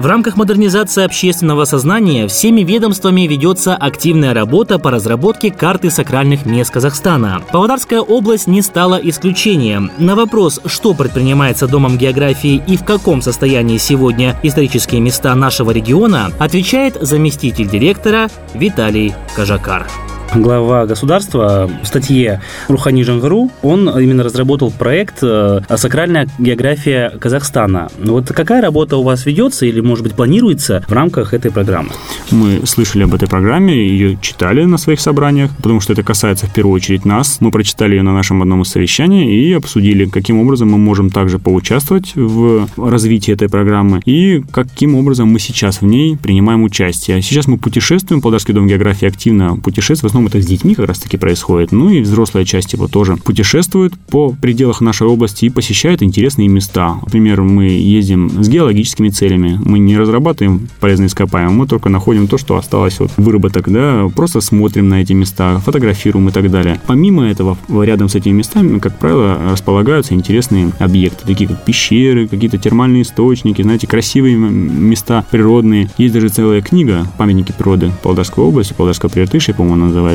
В 0.00 0.06
рамках 0.06 0.38
модернизации 0.38 1.04
общественного 1.04 1.66
сознания 1.66 2.26
всеми 2.26 2.62
ведомствами 2.62 3.26
ведется 3.26 3.76
активная 3.76 4.32
работа 4.32 4.78
по 4.78 4.90
разработке 4.90 5.50
карты 5.50 5.90
сакральных 5.90 6.46
мест 6.46 6.70
Казахстана. 6.70 7.42
Павлодарская 7.52 8.00
область 8.00 8.46
не 8.46 8.62
стала 8.62 8.94
исключением. 8.94 9.90
На 9.98 10.16
вопрос, 10.16 10.58
что 10.64 10.94
предпринимается 10.94 11.66
Домом 11.66 11.98
географии 11.98 12.62
и 12.66 12.78
в 12.78 12.84
каком 12.86 13.20
состоянии 13.20 13.76
сегодня 13.76 14.40
исторические 14.42 15.02
места 15.02 15.34
нашего 15.34 15.70
региона, 15.70 16.32
отвечает 16.38 16.96
заместитель 17.02 17.68
директора 17.68 18.30
Виталий 18.54 19.12
Кажакар 19.36 19.86
глава 20.34 20.86
государства 20.86 21.70
в 21.82 21.86
статье 21.86 22.40
Рухани 22.68 23.02
Жангару, 23.02 23.50
он 23.62 23.88
именно 23.98 24.22
разработал 24.22 24.70
проект 24.70 25.18
э, 25.22 25.60
«Сакральная 25.76 26.28
география 26.38 27.10
Казахстана». 27.18 27.88
Вот 27.98 28.28
какая 28.28 28.62
работа 28.62 28.96
у 28.96 29.02
вас 29.02 29.26
ведется 29.26 29.66
или, 29.66 29.80
может 29.80 30.04
быть, 30.04 30.14
планируется 30.14 30.84
в 30.86 30.92
рамках 30.92 31.34
этой 31.34 31.50
программы? 31.50 31.90
Мы 32.30 32.64
слышали 32.64 33.02
об 33.02 33.14
этой 33.14 33.28
программе, 33.28 33.74
ее 33.74 34.18
читали 34.20 34.64
на 34.64 34.78
своих 34.78 35.00
собраниях, 35.00 35.50
потому 35.56 35.80
что 35.80 35.92
это 35.92 36.02
касается 36.02 36.46
в 36.46 36.52
первую 36.52 36.74
очередь 36.74 37.04
нас. 37.04 37.38
Мы 37.40 37.50
прочитали 37.50 37.96
ее 37.96 38.02
на 38.02 38.14
нашем 38.14 38.42
одном 38.42 38.62
из 38.62 38.68
совещаний 38.68 39.32
и 39.32 39.52
обсудили, 39.52 40.04
каким 40.04 40.40
образом 40.40 40.70
мы 40.70 40.78
можем 40.78 41.10
также 41.10 41.38
поучаствовать 41.38 42.12
в 42.14 42.68
развитии 42.76 43.32
этой 43.32 43.48
программы 43.48 44.00
и 44.04 44.42
каким 44.52 44.94
образом 44.94 45.28
мы 45.28 45.38
сейчас 45.38 45.80
в 45.80 45.86
ней 45.86 46.16
принимаем 46.16 46.62
участие. 46.62 47.20
Сейчас 47.22 47.46
мы 47.46 47.58
путешествуем, 47.58 48.22
Полдарский 48.22 48.54
дом 48.54 48.68
географии 48.68 49.08
активно 49.08 49.56
путешествует, 49.56 50.00
в 50.00 50.06
основном 50.06 50.19
основном 50.20 50.26
это 50.26 50.40
с 50.40 50.46
детьми 50.46 50.74
как 50.74 50.86
раз-таки 50.86 51.16
происходит. 51.16 51.72
Ну 51.72 51.90
и 51.90 52.00
взрослая 52.00 52.44
часть 52.44 52.72
его 52.72 52.86
тоже 52.86 53.16
путешествует 53.16 53.92
по 54.10 54.30
пределах 54.30 54.80
нашей 54.80 55.06
области 55.06 55.46
и 55.46 55.50
посещает 55.50 56.02
интересные 56.02 56.48
места. 56.48 56.96
Например, 57.02 57.42
мы 57.42 57.64
ездим 57.68 58.42
с 58.42 58.48
геологическими 58.48 59.08
целями. 59.08 59.58
Мы 59.64 59.78
не 59.78 59.96
разрабатываем 59.96 60.68
полезные 60.80 61.06
ископаемые, 61.06 61.56
мы 61.56 61.66
только 61.66 61.88
находим 61.88 62.28
то, 62.28 62.38
что 62.38 62.56
осталось 62.56 63.00
от 63.00 63.10
выработок, 63.16 63.70
да, 63.70 64.08
просто 64.14 64.40
смотрим 64.40 64.88
на 64.88 65.02
эти 65.02 65.12
места, 65.12 65.58
фотографируем 65.58 66.28
и 66.28 66.32
так 66.32 66.50
далее. 66.50 66.80
Помимо 66.86 67.24
этого, 67.24 67.56
рядом 67.68 68.08
с 68.08 68.14
этими 68.14 68.32
местами, 68.32 68.78
как 68.78 68.98
правило, 68.98 69.38
располагаются 69.50 70.14
интересные 70.14 70.72
объекты, 70.78 71.26
такие 71.26 71.48
как 71.48 71.64
пещеры, 71.64 72.28
какие-то 72.28 72.58
термальные 72.58 73.02
источники, 73.02 73.62
знаете, 73.62 73.86
красивые 73.86 74.36
места 74.36 75.24
природные. 75.30 75.90
Есть 75.98 76.14
даже 76.14 76.28
целая 76.28 76.60
книга 76.60 77.06
«Памятники 77.18 77.52
природы 77.52 77.92
Полдарской 78.02 78.44
области», 78.44 78.74
Полдарского 78.74 79.10
Прииртышья, 79.10 79.54
по-моему, 79.54 79.86
называется, 79.86 80.09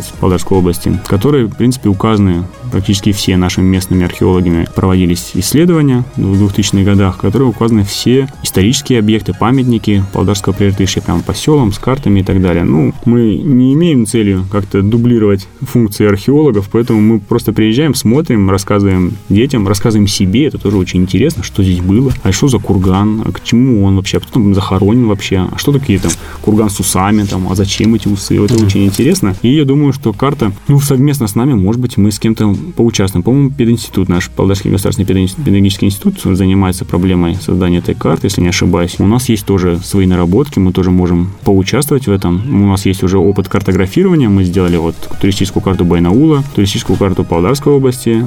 Области, 0.51 0.89
в 0.89 1.07
которой, 1.07 1.45
в 1.45 1.55
принципе, 1.55 1.89
указаны 1.89 2.45
практически 2.71 3.11
все 3.11 3.37
нашими 3.37 3.65
местными 3.65 4.05
археологами. 4.05 4.67
Проводились 4.75 5.31
исследования 5.33 6.03
в 6.15 6.43
2000-х 6.43 6.83
годах, 6.83 7.17
в 7.17 7.21
которые 7.21 7.49
указаны 7.49 7.83
все 7.83 8.27
исторические 8.43 8.99
объекты, 8.99 9.33
памятники 9.33 10.03
Полдарского 10.13 10.53
Прииртышья, 10.53 11.01
прямо 11.01 11.21
по 11.21 11.33
селам, 11.33 11.71
с 11.71 11.79
картами 11.79 12.19
и 12.19 12.23
так 12.23 12.41
далее. 12.41 12.63
Ну, 12.63 12.93
мы 13.05 13.35
не 13.37 13.73
имеем 13.73 14.05
целью 14.05 14.45
как-то 14.51 14.81
дублировать 14.81 15.47
функции 15.61 16.07
археологов, 16.07 16.69
поэтому 16.71 16.99
мы 17.01 17.19
просто 17.19 17.53
приезжаем, 17.53 17.95
смотрим, 17.95 18.49
рассказываем 18.49 19.13
детям, 19.29 19.67
рассказываем 19.67 20.07
себе, 20.07 20.47
это 20.47 20.57
тоже 20.57 20.77
очень 20.77 21.01
интересно, 21.01 21.43
что 21.43 21.63
здесь 21.63 21.79
было, 21.79 22.13
а 22.23 22.31
что 22.31 22.47
за 22.47 22.59
курган, 22.59 23.23
а 23.25 23.31
к 23.31 23.43
чему 23.43 23.83
он 23.83 23.95
вообще, 23.95 24.17
а 24.17 24.19
кто 24.19 24.31
там 24.33 24.53
захоронен 24.53 25.07
вообще, 25.07 25.47
а 25.51 25.57
что 25.57 25.71
такие 25.71 25.99
там 25.99 26.11
курган 26.41 26.69
с 26.69 26.79
усами, 26.79 27.23
там, 27.23 27.47
а 27.51 27.55
зачем 27.55 27.95
эти 27.95 28.07
усы, 28.07 28.35
это 28.43 28.55
mm-hmm. 28.55 28.65
очень 28.65 28.85
интересно. 28.85 29.35
И 29.41 29.55
я 29.55 29.65
думаю, 29.65 29.84
что 29.93 30.13
карта, 30.13 30.51
ну, 30.67 30.79
совместно 30.79 31.27
с 31.27 31.35
нами, 31.35 31.53
может 31.53 31.81
быть, 31.81 31.97
мы 31.97 32.11
с 32.11 32.19
кем-то 32.19 32.55
поучаствуем. 32.75 33.23
По-моему, 33.23 33.51
пединститут 33.51 34.09
наш, 34.09 34.29
Павлодарский 34.29 34.71
государственный 34.71 35.05
педагогический 35.05 35.87
институт 35.87 36.19
занимается 36.23 36.85
проблемой 36.85 37.35
создания 37.35 37.79
этой 37.79 37.95
карты, 37.95 38.27
если 38.27 38.41
не 38.41 38.49
ошибаюсь. 38.49 38.95
У 38.99 39.07
нас 39.07 39.29
есть 39.29 39.45
тоже 39.45 39.79
свои 39.83 40.05
наработки, 40.05 40.59
мы 40.59 40.71
тоже 40.71 40.91
можем 40.91 41.31
поучаствовать 41.43 42.07
в 42.07 42.11
этом. 42.11 42.63
У 42.63 42.67
нас 42.67 42.85
есть 42.85 43.03
уже 43.03 43.17
опыт 43.17 43.47
картографирования, 43.47 44.29
мы 44.29 44.43
сделали 44.43 44.77
вот 44.77 44.95
туристическую 45.19 45.63
карту 45.63 45.85
Байнаула, 45.85 46.43
туристическую 46.55 46.97
карту 46.97 47.23
Павлодарской 47.23 47.73
области, 47.73 48.23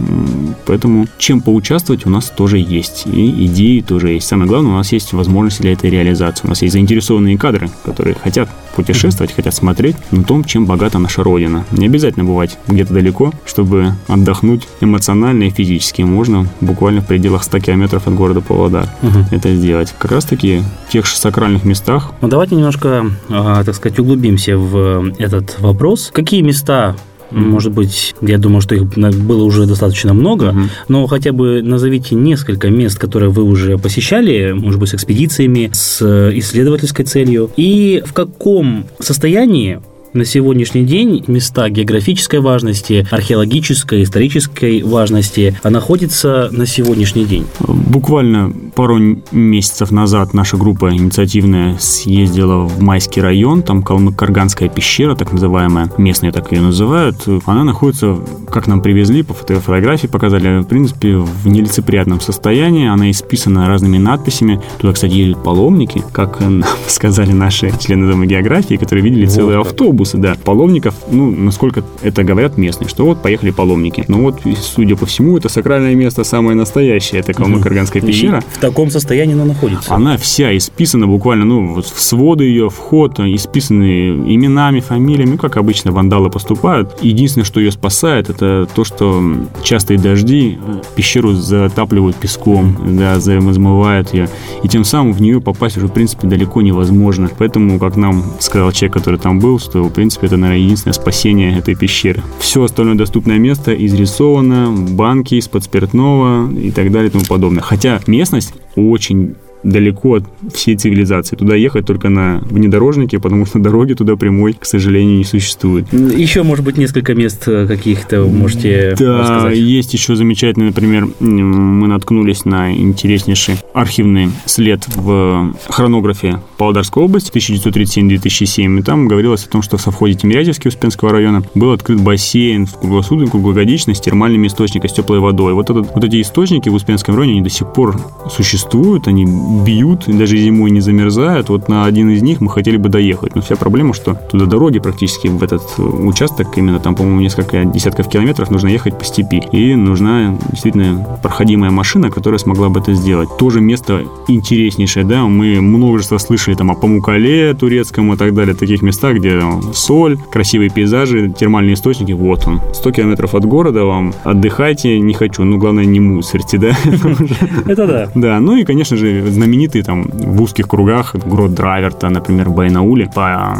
поэтому 0.66 1.06
чем 1.18 1.40
поучаствовать 1.40 2.06
у 2.06 2.10
нас 2.10 2.30
тоже 2.30 2.58
есть, 2.58 3.06
и 3.06 3.46
идеи 3.46 3.80
тоже 3.80 4.10
есть. 4.10 4.26
Самое 4.26 4.48
главное, 4.48 4.72
у 4.72 4.76
нас 4.76 4.92
есть 4.92 5.12
возможности 5.12 5.62
для 5.62 5.72
этой 5.72 5.90
реализации. 5.90 6.46
У 6.46 6.48
нас 6.48 6.62
есть 6.62 6.72
заинтересованные 6.72 7.38
кадры, 7.38 7.70
которые 7.84 8.14
хотят 8.14 8.48
путешествовать, 8.76 9.32
хотят 9.32 9.54
смотреть 9.54 9.96
на 10.12 10.22
том, 10.22 10.44
чем 10.44 10.66
богата 10.66 10.98
наша 10.98 11.22
Родина. 11.24 11.47
Не 11.72 11.86
обязательно 11.86 12.24
бывать 12.24 12.58
где-то 12.68 12.94
далеко, 12.94 13.32
чтобы 13.44 13.92
отдохнуть 14.06 14.68
эмоционально 14.80 15.44
и 15.44 15.50
физически. 15.50 16.02
Можно 16.02 16.46
буквально 16.60 17.00
в 17.00 17.06
пределах 17.06 17.44
100 17.44 17.60
километров 17.60 18.06
от 18.06 18.14
города 18.14 18.40
Павлодар 18.40 18.88
угу. 19.02 19.18
это 19.30 19.54
сделать. 19.54 19.94
Как 19.98 20.12
раз-таки 20.12 20.62
в 20.88 20.92
тех 20.92 21.06
сакральных 21.06 21.64
местах. 21.64 22.12
Ну, 22.20 22.28
давайте 22.28 22.54
немножко, 22.54 23.10
а, 23.28 23.64
так 23.64 23.74
сказать, 23.74 23.98
углубимся 23.98 24.56
в 24.56 25.12
этот 25.18 25.58
вопрос. 25.60 26.10
Какие 26.12 26.42
места. 26.42 26.96
Может 27.30 27.72
быть, 27.72 28.14
я 28.22 28.38
думаю, 28.38 28.60
что 28.60 28.74
их 28.74 28.84
было 28.86 29.44
уже 29.44 29.66
достаточно 29.66 30.14
много, 30.14 30.46
mm-hmm. 30.46 30.70
но 30.88 31.06
хотя 31.06 31.32
бы 31.32 31.60
назовите 31.62 32.14
несколько 32.14 32.70
мест, 32.70 32.98
которые 32.98 33.30
вы 33.30 33.42
уже 33.42 33.76
посещали, 33.76 34.52
может 34.52 34.80
быть, 34.80 34.88
с 34.90 34.94
экспедициями, 34.94 35.70
с 35.72 36.00
исследовательской 36.38 37.04
целью, 37.04 37.50
и 37.56 38.02
в 38.06 38.14
каком 38.14 38.86
состоянии 38.98 39.80
на 40.12 40.24
сегодняшний 40.24 40.84
день 40.84 41.24
места 41.26 41.68
географической 41.68 42.40
важности, 42.40 43.06
археологической, 43.10 44.02
исторической 44.02 44.82
важности 44.82 45.58
а 45.62 45.70
находятся 45.70 46.48
на 46.50 46.66
сегодняшний 46.66 47.24
день? 47.24 47.46
Буквально 47.60 48.52
пару 48.74 48.98
месяцев 49.32 49.90
назад 49.90 50.34
наша 50.34 50.56
группа 50.56 50.94
инициативная 50.94 51.76
съездила 51.78 52.64
в 52.64 52.80
Майский 52.80 53.20
район, 53.20 53.62
там 53.62 53.82
Калмык-Карганская 53.82 54.68
пещера, 54.68 55.14
так 55.14 55.32
называемая, 55.32 55.90
местные 55.98 56.32
так 56.32 56.52
ее 56.52 56.60
называют. 56.60 57.16
Она 57.46 57.64
находится, 57.64 58.18
как 58.50 58.66
нам 58.66 58.82
привезли, 58.82 59.22
по 59.22 59.34
фотографии 59.34 60.06
показали, 60.06 60.60
в 60.60 60.66
принципе, 60.66 61.16
в 61.16 61.46
нелицеприятном 61.46 62.20
состоянии. 62.20 62.88
Она 62.88 63.10
исписана 63.10 63.68
разными 63.68 63.98
надписями. 63.98 64.60
Туда, 64.78 64.92
кстати, 64.92 65.12
едут 65.12 65.42
паломники, 65.42 66.02
как 66.12 66.40
сказали 66.86 67.32
наши 67.32 67.72
члены 67.78 68.10
Дома 68.10 68.26
географии, 68.26 68.76
которые 68.76 69.04
видели 69.04 69.26
целый 69.26 69.56
вот 69.58 69.66
автобус 69.66 69.97
автобусы, 69.98 70.18
да, 70.18 70.36
паломников, 70.44 70.94
ну, 71.10 71.30
насколько 71.30 71.82
это 72.02 72.22
говорят 72.22 72.56
местные, 72.56 72.88
что 72.88 73.04
вот 73.04 73.22
поехали 73.22 73.50
паломники. 73.50 74.04
Ну 74.08 74.22
вот, 74.22 74.40
судя 74.60 74.96
по 74.96 75.06
всему, 75.06 75.36
это 75.36 75.48
сакральное 75.48 75.94
место 75.94 76.24
самое 76.24 76.56
настоящее, 76.56 77.20
это 77.20 77.32
Калмык-Карганская 77.32 78.00
пещера. 78.00 78.38
И 78.38 78.56
в 78.56 78.60
таком 78.60 78.90
состоянии 78.90 79.34
она 79.34 79.44
находится. 79.44 79.94
Она 79.94 80.16
вся 80.16 80.56
исписана 80.56 81.06
буквально, 81.06 81.44
ну, 81.44 81.74
вот 81.74 81.86
в 81.86 82.00
своды 82.00 82.44
ее, 82.44 82.70
вход, 82.70 83.18
исписаны 83.18 84.34
именами, 84.34 84.80
фамилиями, 84.80 85.32
ну, 85.32 85.38
как 85.38 85.56
обычно 85.56 85.92
вандалы 85.92 86.30
поступают. 86.30 86.98
Единственное, 87.02 87.44
что 87.44 87.60
ее 87.60 87.72
спасает, 87.72 88.30
это 88.30 88.68
то, 88.72 88.84
что 88.84 89.22
частые 89.62 89.98
дожди 89.98 90.58
пещеру 90.94 91.32
затапливают 91.32 92.16
песком, 92.16 92.76
да, 92.98 93.18
замывают 93.18 94.14
ее, 94.14 94.28
и 94.62 94.68
тем 94.68 94.84
самым 94.84 95.12
в 95.12 95.20
нее 95.20 95.40
попасть 95.40 95.76
уже, 95.76 95.86
в 95.88 95.92
принципе, 95.92 96.28
далеко 96.28 96.62
невозможно. 96.62 97.28
Поэтому, 97.38 97.78
как 97.78 97.96
нам 97.96 98.22
сказал 98.40 98.72
человек, 98.72 98.94
который 98.94 99.18
там 99.18 99.40
был, 99.40 99.58
что 99.58 99.87
в 99.88 99.92
принципе, 99.92 100.26
это, 100.26 100.36
наверное, 100.36 100.62
единственное 100.62 100.94
спасение 100.94 101.58
этой 101.58 101.74
пещеры. 101.74 102.22
Все 102.38 102.62
остальное 102.62 102.94
доступное 102.96 103.38
место 103.38 103.74
изрисовано, 103.74 104.72
банки 104.72 105.34
из-под 105.36 105.64
спиртного 105.64 106.50
и 106.52 106.70
так 106.70 106.90
далее 106.92 107.08
и 107.08 107.12
тому 107.12 107.24
подобное. 107.24 107.62
Хотя 107.62 108.00
местность 108.06 108.54
очень 108.76 109.34
далеко 109.62 110.16
от 110.16 110.24
всей 110.52 110.76
цивилизации. 110.76 111.36
Туда 111.36 111.54
ехать 111.54 111.86
только 111.86 112.08
на 112.08 112.38
внедорожнике, 112.42 113.18
потому 113.18 113.46
что 113.46 113.58
дороги 113.58 113.94
туда 113.94 114.16
прямой, 114.16 114.54
к 114.54 114.64
сожалению, 114.64 115.18
не 115.18 115.24
существует. 115.24 115.92
Еще, 115.92 116.42
может 116.42 116.64
быть, 116.64 116.76
несколько 116.76 117.14
мест 117.14 117.44
э, 117.46 117.66
каких-то 117.66 118.24
можете 118.24 118.94
да, 118.98 119.18
рассказать? 119.20 119.56
есть 119.56 119.94
еще 119.94 120.16
замечательный, 120.16 120.66
например, 120.66 121.08
мы 121.20 121.88
наткнулись 121.88 122.44
на 122.44 122.74
интереснейший 122.74 123.56
архивный 123.74 124.30
след 124.46 124.86
в 124.96 125.54
хронографе 125.68 126.40
Павлодарской 126.56 127.02
области 127.02 127.30
1937-2007, 127.32 128.78
и 128.78 128.82
там 128.82 129.08
говорилось 129.08 129.44
о 129.44 129.48
том, 129.50 129.62
что 129.62 129.76
в 129.76 129.80
совхозе 129.80 130.14
Тимирязевский 130.14 130.68
Успенского 130.68 131.12
района 131.12 131.42
был 131.54 131.72
открыт 131.72 132.00
бассейн 132.00 132.66
в 132.66 132.78
круглосуточно, 132.78 133.30
круглогодично 133.30 133.94
с 133.94 134.00
термальными 134.00 134.46
источниками, 134.46 134.90
с 134.90 134.94
теплой 134.94 135.20
водой. 135.20 135.54
Вот, 135.54 135.70
этот, 135.70 135.94
вот 135.94 136.04
эти 136.04 136.20
источники 136.20 136.68
в 136.68 136.74
Успенском 136.74 137.14
районе, 137.14 137.32
они 137.34 137.42
до 137.42 137.50
сих 137.50 137.72
пор 137.72 138.00
существуют, 138.30 139.08
они 139.08 139.26
бьют, 139.48 140.04
даже 140.06 140.36
зимой 140.36 140.70
не 140.70 140.80
замерзают. 140.80 141.48
Вот 141.48 141.68
на 141.68 141.84
один 141.84 142.10
из 142.10 142.22
них 142.22 142.40
мы 142.40 142.50
хотели 142.50 142.76
бы 142.76 142.88
доехать. 142.88 143.34
Но 143.34 143.42
вся 143.42 143.56
проблема, 143.56 143.94
что 143.94 144.14
туда 144.14 144.46
дороги 144.46 144.78
практически 144.78 145.28
в 145.28 145.42
этот 145.42 145.62
участок, 145.78 146.56
именно 146.56 146.78
там, 146.78 146.94
по-моему, 146.94 147.20
несколько 147.20 147.64
десятков 147.64 148.08
километров 148.08 148.50
нужно 148.50 148.68
ехать 148.68 148.98
по 148.98 149.04
степи. 149.04 149.42
И 149.52 149.74
нужна 149.74 150.36
действительно 150.50 151.18
проходимая 151.22 151.70
машина, 151.70 152.10
которая 152.10 152.38
смогла 152.38 152.68
бы 152.68 152.80
это 152.80 152.92
сделать. 152.92 153.28
Тоже 153.38 153.60
место 153.60 154.04
интереснейшее, 154.28 155.04
да, 155.04 155.24
мы 155.24 155.60
множество 155.60 156.18
слышали 156.18 156.54
там 156.54 156.70
о 156.70 156.74
Памукале 156.74 157.54
турецком 157.54 158.12
и 158.12 158.16
так 158.16 158.34
далее, 158.34 158.54
таких 158.54 158.82
местах, 158.82 159.16
где 159.16 159.40
соль, 159.72 160.18
красивые 160.30 160.70
пейзажи, 160.70 161.30
термальные 161.30 161.74
источники, 161.74 162.12
вот 162.12 162.46
он. 162.46 162.60
100 162.72 162.92
километров 162.92 163.34
от 163.34 163.44
города 163.44 163.84
вам, 163.84 164.14
отдыхайте, 164.24 164.98
не 165.00 165.14
хочу, 165.14 165.44
ну, 165.44 165.58
главное, 165.58 165.84
не 165.84 166.00
мусорьте, 166.00 166.58
да? 166.58 166.76
Это 167.66 167.86
да. 167.86 168.10
Да, 168.14 168.40
ну 168.40 168.56
и, 168.56 168.64
конечно 168.64 168.96
же, 168.96 169.22
знаменитый 169.38 169.82
там 169.82 170.02
в 170.02 170.42
узких 170.42 170.66
кругах 170.66 171.14
Грот 171.14 171.54
Драйверта, 171.54 172.08
например, 172.08 172.50
Байнауле, 172.50 173.06
по 173.14 173.56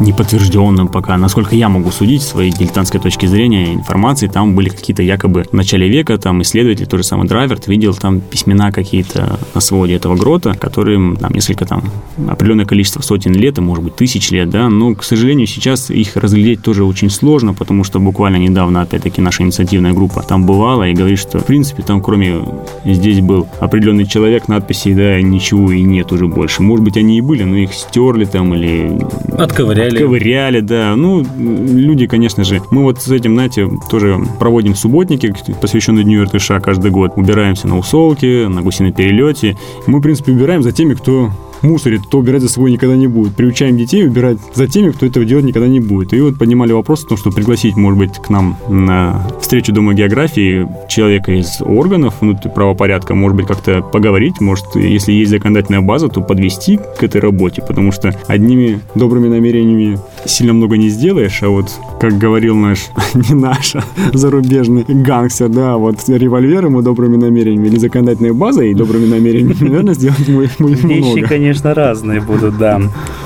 неподтвержденным 0.00 0.88
пока, 0.88 1.18
насколько 1.18 1.54
я 1.54 1.68
могу 1.68 1.90
судить, 1.90 2.22
своей 2.22 2.50
дилетантской 2.50 3.00
точки 3.00 3.26
зрения 3.26 3.74
информации, 3.74 4.28
там 4.28 4.54
были 4.54 4.70
какие-то 4.70 5.02
якобы 5.02 5.44
в 5.44 5.52
начале 5.52 5.88
века, 5.88 6.16
там 6.16 6.40
исследователь, 6.40 6.86
тот 6.86 7.00
же 7.00 7.04
самый 7.04 7.28
Драйверт, 7.28 7.68
видел 7.68 7.94
там 7.94 8.20
письмена 8.20 8.72
какие-то 8.72 9.38
на 9.54 9.60
своде 9.60 9.94
этого 9.94 10.16
грота, 10.16 10.54
которые 10.54 11.16
там 11.16 11.32
несколько 11.32 11.66
там 11.66 11.84
определенное 12.28 12.64
количество 12.64 13.02
сотен 13.02 13.34
лет, 13.34 13.58
и 13.58 13.60
может 13.60 13.84
быть 13.84 13.96
тысяч 13.96 14.30
лет, 14.30 14.48
да, 14.48 14.70
но, 14.70 14.94
к 14.94 15.04
сожалению, 15.04 15.46
сейчас 15.46 15.90
их 15.90 16.16
разглядеть 16.16 16.62
тоже 16.62 16.84
очень 16.84 17.10
сложно, 17.10 17.52
потому 17.52 17.84
что 17.84 18.00
буквально 18.00 18.36
недавно, 18.36 18.80
опять-таки, 18.80 19.20
наша 19.20 19.42
инициативная 19.42 19.92
группа 19.92 20.22
там 20.22 20.46
бывала 20.46 20.88
и 20.88 20.94
говорит, 20.94 21.18
что, 21.18 21.40
в 21.40 21.44
принципе, 21.44 21.82
там 21.82 22.00
кроме 22.00 22.40
здесь 22.86 23.20
был 23.20 23.46
определенный 23.60 24.06
человек, 24.06 24.48
надписи, 24.48 24.94
да, 24.94 25.09
ничего 25.20 25.72
и 25.72 25.82
нет 25.82 26.12
уже 26.12 26.26
больше. 26.26 26.62
Может 26.62 26.84
быть, 26.84 26.96
они 26.96 27.18
и 27.18 27.20
были, 27.20 27.44
но 27.44 27.56
их 27.56 27.72
стерли 27.72 28.24
там 28.24 28.54
или... 28.54 28.98
Отковыряли. 29.36 29.96
Отковыряли, 29.96 30.60
да. 30.60 30.94
Ну, 30.96 31.24
люди, 31.38 32.06
конечно 32.06 32.44
же, 32.44 32.60
мы 32.70 32.82
вот 32.82 33.00
с 33.00 33.08
этим, 33.08 33.34
знаете, 33.34 33.68
тоже 33.90 34.18
проводим 34.38 34.74
субботники, 34.74 35.34
посвященные 35.60 36.04
Дню 36.04 36.22
Иртыша 36.22 36.60
каждый 36.60 36.90
год. 36.90 37.12
Убираемся 37.16 37.68
на 37.68 37.78
усолке, 37.78 38.48
на 38.48 38.62
гусиной 38.62 38.92
перелете. 38.92 39.56
Мы, 39.86 39.98
в 39.98 40.02
принципе, 40.02 40.32
убираем 40.32 40.62
за 40.62 40.72
теми, 40.72 40.94
кто 40.94 41.30
мусорит, 41.62 42.02
то 42.10 42.18
убирать 42.18 42.42
за 42.42 42.48
собой 42.48 42.72
никогда 42.72 42.96
не 42.96 43.06
будет. 43.06 43.34
Приучаем 43.34 43.76
детей 43.76 44.06
убирать 44.06 44.38
за 44.54 44.66
теми, 44.66 44.90
кто 44.90 45.06
этого 45.06 45.24
делать 45.24 45.44
никогда 45.44 45.68
не 45.68 45.80
будет. 45.80 46.12
И 46.12 46.20
вот 46.20 46.38
поднимали 46.38 46.72
вопрос 46.72 47.04
о 47.04 47.08
том, 47.08 47.18
что 47.18 47.30
пригласить, 47.30 47.76
может 47.76 47.98
быть, 47.98 48.14
к 48.14 48.28
нам 48.30 48.56
на 48.68 49.26
встречу 49.40 49.72
Дома 49.72 49.94
географии 49.94 50.68
человека 50.88 51.32
из 51.32 51.60
органов 51.60 52.14
внутри 52.20 52.50
правопорядка, 52.50 53.14
может 53.14 53.36
быть, 53.36 53.46
как-то 53.46 53.82
поговорить, 53.82 54.40
может, 54.40 54.64
если 54.74 55.12
есть 55.12 55.30
законодательная 55.30 55.80
база, 55.80 56.08
то 56.08 56.20
подвести 56.20 56.78
к 56.98 57.02
этой 57.02 57.20
работе, 57.20 57.62
потому 57.66 57.92
что 57.92 58.14
одними 58.26 58.80
добрыми 58.94 59.28
намерениями 59.28 59.98
сильно 60.24 60.52
много 60.52 60.76
не 60.76 60.88
сделаешь, 60.88 61.42
а 61.42 61.48
вот, 61.48 61.70
как 62.00 62.18
говорил 62.18 62.56
наш, 62.56 62.86
не 63.14 63.34
наш, 63.34 63.76
а 63.76 63.84
зарубежный 64.12 64.84
гангстер, 64.88 65.48
да, 65.48 65.76
вот 65.76 65.96
револьвером 66.08 66.78
и 66.78 66.82
добрыми 66.82 67.16
намерениями, 67.16 67.68
или 67.68 67.76
законодательной 67.78 68.32
базой 68.32 68.70
и 68.70 68.74
добрыми 68.74 69.06
намерениями, 69.06 69.56
наверное, 69.60 69.94
сделать 69.94 70.28
будет 70.28 70.58
много. 70.60 70.74
Вещи, 70.74 71.22
конечно, 71.22 71.49
разные 71.74 72.20
будут, 72.20 72.58
да, 72.58 72.80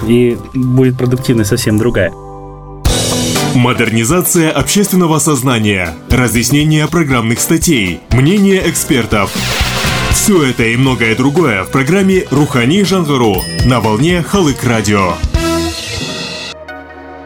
и 0.07 0.37
будет 0.55 0.97
продуктивность 0.97 1.51
совсем 1.51 1.79
другая. 1.79 2.13
Модернизация 3.55 4.51
общественного 4.51 5.19
сознания, 5.21 5.95
разъяснение 6.11 6.89
программных 6.89 7.39
статей, 7.39 8.01
мнение 8.11 8.69
экспертов. 8.69 9.33
Все 10.11 10.43
это 10.43 10.65
и 10.65 10.77
многое 10.77 11.15
другое 11.15 11.63
в 11.63 11.71
программе 11.71 12.25
«Рухани 12.31 12.83
Жангару» 12.83 13.37
на 13.65 13.81
волне 13.81 14.23
Халык 14.23 14.65
Радио. 14.65 15.15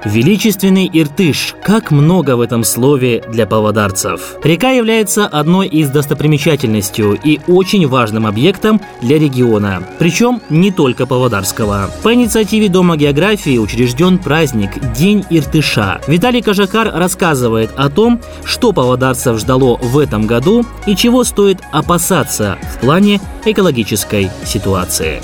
Величественный 0.04 0.88
Иртыш. 0.92 1.54
Как 1.62 1.90
много 1.90 2.36
в 2.36 2.40
этом 2.40 2.64
слове 2.64 3.22
для 3.28 3.46
павлодарцев. 3.46 4.36
Река 4.42 4.70
является 4.70 5.26
одной 5.26 5.68
из 5.68 5.90
достопримечательностей 5.90 7.18
и 7.22 7.40
очень 7.46 7.86
важным 7.86 8.26
объектом 8.26 8.80
для 9.00 9.18
региона. 9.18 9.82
Причем 9.98 10.40
не 10.50 10.70
только 10.70 11.06
павлодарского. 11.06 11.90
По 12.02 12.14
инициативе 12.14 12.68
Дома 12.68 12.96
географии 12.96 13.58
учрежден 13.58 14.18
праздник 14.18 14.70
День 14.94 15.24
Иртыша. 15.30 16.00
Виталий 16.06 16.42
Кожакар 16.42 16.92
рассказывает 16.94 17.70
о 17.76 17.90
том, 17.90 18.20
что 18.44 18.72
павлодарцев 18.72 19.38
ждало 19.38 19.76
в 19.76 19.98
этом 19.98 20.26
году 20.26 20.64
и 20.86 20.94
чего 20.94 21.24
стоит 21.24 21.58
опасаться 21.72 22.58
в 22.74 22.80
плане 22.80 23.20
экологической 23.44 24.30
ситуации. 24.44 25.20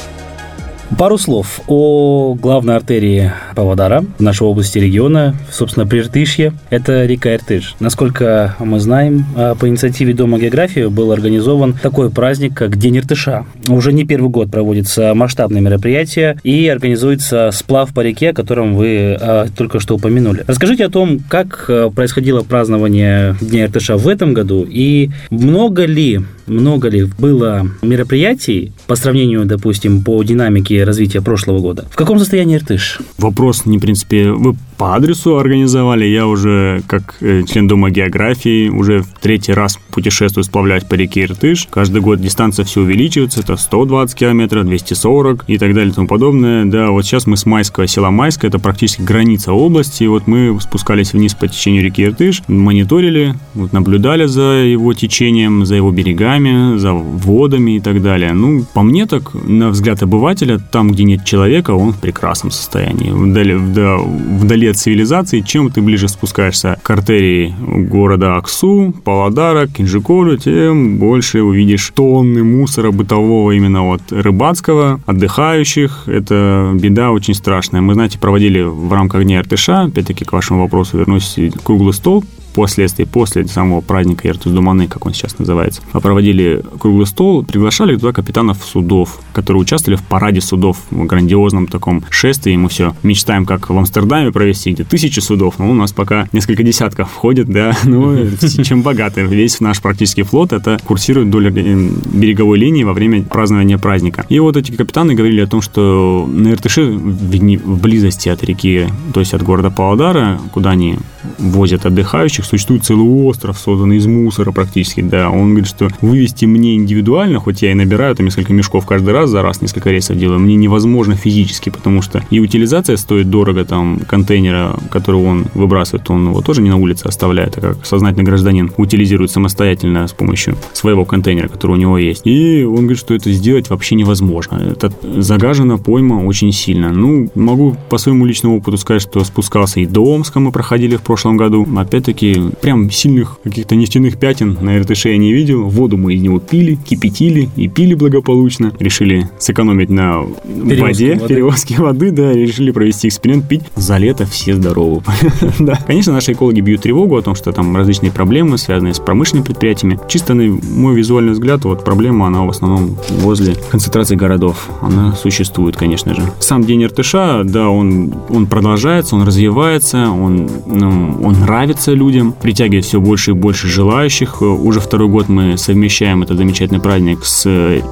Пару 0.98 1.18
слов 1.18 1.60
о 1.66 2.36
главной 2.40 2.76
артерии 2.76 3.32
Павлодара, 3.56 4.04
нашей 4.20 4.46
области 4.46 4.78
региона, 4.78 5.34
собственно, 5.50 5.86
Приртышье. 5.86 6.52
Это 6.70 7.04
река 7.04 7.34
Иртыш. 7.34 7.74
Насколько 7.80 8.54
мы 8.60 8.78
знаем, 8.78 9.26
а, 9.36 9.56
по 9.56 9.68
инициативе 9.68 10.14
Дома 10.14 10.38
географии 10.38 10.86
был 10.86 11.10
организован 11.10 11.74
такой 11.74 12.10
праздник, 12.10 12.54
как 12.54 12.76
День 12.76 12.98
Иртыша. 12.98 13.44
Уже 13.68 13.92
не 13.92 14.04
первый 14.04 14.28
год 14.30 14.52
проводится 14.52 15.14
масштабное 15.14 15.60
мероприятие 15.60 16.38
и 16.44 16.68
организуется 16.68 17.50
сплав 17.52 17.92
по 17.92 18.00
реке, 18.00 18.30
о 18.30 18.34
котором 18.34 18.76
вы 18.76 19.18
а, 19.20 19.46
только 19.56 19.80
что 19.80 19.96
упомянули. 19.96 20.44
Расскажите 20.46 20.84
о 20.84 20.90
том, 20.90 21.18
как 21.28 21.66
а, 21.68 21.90
происходило 21.90 22.42
празднование 22.42 23.36
Дня 23.40 23.64
Иртыша 23.64 23.96
в 23.96 24.06
этом 24.06 24.32
году 24.32 24.64
и 24.68 25.10
много 25.30 25.86
ли 25.86 26.20
много 26.46 26.88
ли 26.88 27.04
было 27.18 27.66
мероприятий 27.82 28.72
по 28.86 28.96
сравнению, 28.96 29.44
допустим, 29.44 30.02
по 30.02 30.22
динамике 30.22 30.84
развития 30.84 31.20
прошлого 31.20 31.60
года? 31.60 31.86
В 31.90 31.96
каком 31.96 32.18
состоянии 32.18 32.56
Иртыш? 32.56 33.00
Вопрос, 33.18 33.66
не, 33.66 33.78
в 33.78 33.80
принципе, 33.80 34.32
вы 34.32 34.54
по 34.76 34.96
адресу 34.96 35.38
организовали. 35.38 36.04
Я 36.04 36.26
уже, 36.26 36.82
как 36.86 37.16
э, 37.20 37.42
член 37.44 37.68
Дома 37.68 37.90
географии, 37.90 38.68
уже 38.68 39.02
в 39.02 39.20
третий 39.20 39.52
раз 39.52 39.78
путешествую 39.90 40.44
сплавлять 40.44 40.88
по 40.88 40.94
реке 40.94 41.24
Иртыш. 41.24 41.68
Каждый 41.70 42.00
год 42.00 42.20
дистанция 42.20 42.64
все 42.64 42.80
увеличивается. 42.80 43.40
Это 43.40 43.56
120 43.56 44.16
километров, 44.16 44.66
240 44.66 45.44
и 45.46 45.58
так 45.58 45.74
далее 45.74 45.92
и 45.92 45.94
тому 45.94 46.08
подобное. 46.08 46.64
Да, 46.64 46.90
вот 46.90 47.04
сейчас 47.04 47.26
мы 47.26 47.36
с 47.36 47.46
Майского 47.46 47.86
села 47.86 48.10
Майское, 48.10 48.48
это 48.48 48.58
практически 48.58 49.02
граница 49.02 49.52
области. 49.52 50.04
И 50.04 50.08
вот 50.08 50.26
мы 50.26 50.58
спускались 50.60 51.12
вниз 51.12 51.34
по 51.34 51.48
течению 51.48 51.84
реки 51.84 52.02
Иртыш, 52.04 52.42
мониторили, 52.48 53.34
вот 53.54 53.72
наблюдали 53.72 54.26
за 54.26 54.64
его 54.64 54.92
течением, 54.92 55.64
за 55.64 55.76
его 55.76 55.90
берегами 55.90 56.33
берегами, 56.38 56.78
за 56.78 56.92
водами 56.92 57.76
и 57.76 57.80
так 57.80 58.02
далее. 58.02 58.32
Ну, 58.32 58.64
по 58.74 58.82
мне 58.82 59.06
так, 59.06 59.34
на 59.34 59.68
взгляд 59.68 60.02
обывателя, 60.02 60.58
там, 60.58 60.90
где 60.90 61.04
нет 61.04 61.24
человека, 61.24 61.72
он 61.72 61.92
в 61.92 61.98
прекрасном 62.00 62.50
состоянии. 62.50 63.10
Вдали, 63.10 63.54
вда, 63.54 63.96
вдали 63.98 64.68
от 64.68 64.76
цивилизации, 64.76 65.40
чем 65.40 65.70
ты 65.70 65.82
ближе 65.82 66.08
спускаешься 66.08 66.78
к 66.82 66.90
артерии 66.90 67.54
города 67.88 68.36
Аксу, 68.36 68.94
Павлодара, 69.04 69.66
Кинжиколю, 69.66 70.36
тем 70.38 70.98
больше 70.98 71.42
увидишь 71.42 71.92
тонны 71.94 72.44
мусора 72.44 72.90
бытового 72.90 73.52
именно 73.52 73.82
вот 73.82 74.02
рыбацкого, 74.10 75.00
отдыхающих. 75.06 76.04
Это 76.06 76.72
беда 76.74 77.10
очень 77.10 77.34
страшная. 77.34 77.80
Мы, 77.80 77.94
знаете, 77.94 78.18
проводили 78.18 78.62
в 78.62 78.92
рамках 78.92 79.24
Дня 79.24 79.40
Артыша, 79.40 79.82
опять-таки 79.82 80.24
к 80.24 80.32
вашему 80.32 80.60
вопросу 80.60 80.98
вернусь, 80.98 81.38
круглый 81.64 81.92
стол 81.92 82.24
впоследствии, 82.54 83.02
после 83.02 83.44
самого 83.48 83.80
праздника 83.80 84.28
Иртус 84.28 84.52
Думаны, 84.52 84.86
как 84.86 85.04
он 85.06 85.12
сейчас 85.12 85.36
называется, 85.40 85.82
проводили 85.92 86.62
круглый 86.78 87.06
стол, 87.06 87.44
приглашали 87.44 87.96
туда 87.96 88.12
капитанов 88.12 88.64
судов, 88.64 89.20
которые 89.32 89.62
участвовали 89.62 89.98
в 89.98 90.04
параде 90.04 90.40
судов, 90.40 90.78
в 90.92 91.04
грандиозном 91.04 91.66
таком 91.66 92.04
шествии. 92.10 92.54
Мы 92.54 92.68
все 92.68 92.94
мечтаем, 93.02 93.44
как 93.44 93.70
в 93.70 93.76
Амстердаме 93.76 94.30
провести, 94.30 94.70
где 94.70 94.84
тысячи 94.84 95.18
судов, 95.18 95.58
но 95.58 95.68
у 95.68 95.74
нас 95.74 95.90
пока 95.90 96.28
несколько 96.32 96.62
десятков 96.62 97.10
входит, 97.10 97.48
да, 97.48 97.76
ну, 97.84 98.14
чем 98.62 98.82
богаты. 98.82 99.22
Весь 99.22 99.58
наш 99.58 99.82
практически 99.82 100.22
флот 100.22 100.52
это 100.52 100.78
курсирует 100.84 101.28
вдоль 101.28 101.48
э, 101.48 101.50
береговой 101.50 102.56
линии 102.56 102.84
во 102.84 102.92
время 102.92 103.24
празднования 103.24 103.78
праздника. 103.78 104.24
И 104.28 104.38
вот 104.38 104.56
эти 104.56 104.70
капитаны 104.70 105.14
говорили 105.14 105.40
о 105.40 105.48
том, 105.48 105.60
что 105.60 106.28
на 106.30 106.52
Иртыше 106.52 106.92
в 106.92 107.80
близости 107.80 108.28
от 108.28 108.44
реки, 108.44 108.86
то 109.12 109.18
есть 109.18 109.34
от 109.34 109.42
города 109.42 109.70
Павлодара, 109.70 110.38
куда 110.52 110.70
они 110.70 110.98
возят 111.38 111.84
отдыхающих, 111.86 112.43
существует 112.46 112.84
целый 112.84 113.06
остров, 113.06 113.58
созданный 113.58 113.96
из 113.96 114.06
мусора 114.06 114.52
практически, 114.52 115.00
да. 115.00 115.30
Он 115.30 115.50
говорит, 115.50 115.68
что 115.68 115.88
вывести 116.00 116.44
мне 116.44 116.76
индивидуально, 116.76 117.40
хоть 117.40 117.62
я 117.62 117.72
и 117.72 117.74
набираю 117.74 118.14
там 118.14 118.26
несколько 118.26 118.52
мешков 118.52 118.86
каждый 118.86 119.12
раз 119.12 119.30
за 119.30 119.42
раз, 119.42 119.60
несколько 119.60 119.90
рейсов 119.90 120.18
делаю, 120.18 120.40
мне 120.40 120.56
невозможно 120.56 121.14
физически, 121.14 121.70
потому 121.70 122.02
что 122.02 122.24
и 122.30 122.40
утилизация 122.40 122.96
стоит 122.96 123.30
дорого, 123.30 123.64
там, 123.64 124.00
контейнера, 124.06 124.76
который 124.90 125.20
он 125.20 125.46
выбрасывает, 125.54 126.08
он 126.10 126.28
его 126.28 126.40
тоже 126.40 126.62
не 126.62 126.70
на 126.70 126.76
улице 126.76 127.06
оставляет, 127.06 127.58
а 127.58 127.60
как 127.60 127.86
сознательный 127.86 128.24
гражданин 128.24 128.72
утилизирует 128.76 129.30
самостоятельно 129.30 130.06
с 130.06 130.12
помощью 130.12 130.56
своего 130.72 131.04
контейнера, 131.04 131.48
который 131.48 131.72
у 131.72 131.76
него 131.76 131.98
есть. 131.98 132.26
И 132.26 132.64
он 132.64 132.76
говорит, 132.78 132.98
что 132.98 133.14
это 133.14 133.32
сделать 133.32 133.70
вообще 133.70 133.94
невозможно. 133.94 134.56
Это 134.56 134.92
загажена 135.02 135.76
пойма 135.76 136.24
очень 136.24 136.52
сильно. 136.52 136.92
Ну, 136.92 137.30
могу 137.34 137.76
по 137.88 137.98
своему 137.98 138.26
личному 138.26 138.58
опыту 138.58 138.76
сказать, 138.78 139.02
что 139.02 139.22
спускался 139.24 139.80
и 139.80 139.86
до 139.86 140.04
Омска 140.04 140.40
мы 140.40 140.52
проходили 140.52 140.96
в 140.96 141.02
прошлом 141.02 141.36
году. 141.36 141.66
Опять-таки 141.76 142.33
прям 142.60 142.90
сильных 142.90 143.38
каких-то 143.42 143.74
нефтяных 143.76 144.18
пятен 144.18 144.56
на 144.60 144.78
РТШ 144.78 145.06
я 145.06 145.16
не 145.16 145.32
видел. 145.32 145.68
Воду 145.68 145.96
мы 145.96 146.14
из 146.14 146.22
него 146.22 146.38
пили, 146.38 146.76
кипятили 146.76 147.48
и 147.56 147.68
пили 147.68 147.94
благополучно. 147.94 148.72
Решили 148.78 149.28
сэкономить 149.38 149.90
на 149.90 150.22
Перевозки 150.44 150.80
воде, 150.80 151.14
воды. 151.14 151.28
перевозке 151.28 151.76
воды, 151.76 152.10
да, 152.10 152.32
и 152.32 152.46
решили 152.46 152.70
провести 152.70 153.08
эксперимент, 153.08 153.48
пить. 153.48 153.62
За 153.76 153.96
лето 153.98 154.26
все 154.26 154.54
здоровы. 154.54 155.02
да. 155.58 155.78
Конечно, 155.86 156.12
наши 156.12 156.32
экологи 156.32 156.60
бьют 156.60 156.82
тревогу 156.82 157.16
о 157.16 157.22
том, 157.22 157.34
что 157.34 157.52
там 157.52 157.76
различные 157.76 158.12
проблемы, 158.12 158.58
связанные 158.58 158.94
с 158.94 158.98
промышленными 159.00 159.44
предприятиями. 159.44 159.98
Чисто 160.08 160.34
на 160.34 160.44
мой 160.44 160.94
визуальный 160.94 161.32
взгляд, 161.32 161.64
вот 161.64 161.84
проблема, 161.84 162.26
она 162.26 162.42
в 162.42 162.50
основном 162.50 162.96
возле 163.20 163.54
концентрации 163.70 164.16
городов. 164.16 164.68
Она 164.80 165.14
существует, 165.14 165.76
конечно 165.76 166.14
же. 166.14 166.22
Сам 166.40 166.64
день 166.64 166.84
РТШ, 166.86 167.12
да, 167.44 167.68
он, 167.68 168.14
он 168.28 168.46
продолжается, 168.46 169.16
он 169.16 169.22
развивается, 169.22 170.10
он, 170.10 170.48
ну, 170.66 171.18
он 171.22 171.40
нравится 171.40 171.92
людям, 171.92 172.23
будем 172.24 172.32
притягивать 172.32 172.84
все 172.84 173.00
больше 173.00 173.32
и 173.32 173.34
больше 173.34 173.68
желающих. 173.68 174.42
Уже 174.42 174.80
второй 174.80 175.08
год 175.08 175.28
мы 175.28 175.56
совмещаем 175.56 176.22
этот 176.22 176.38
замечательный 176.38 176.80
праздник 176.80 177.24
с 177.24 177.44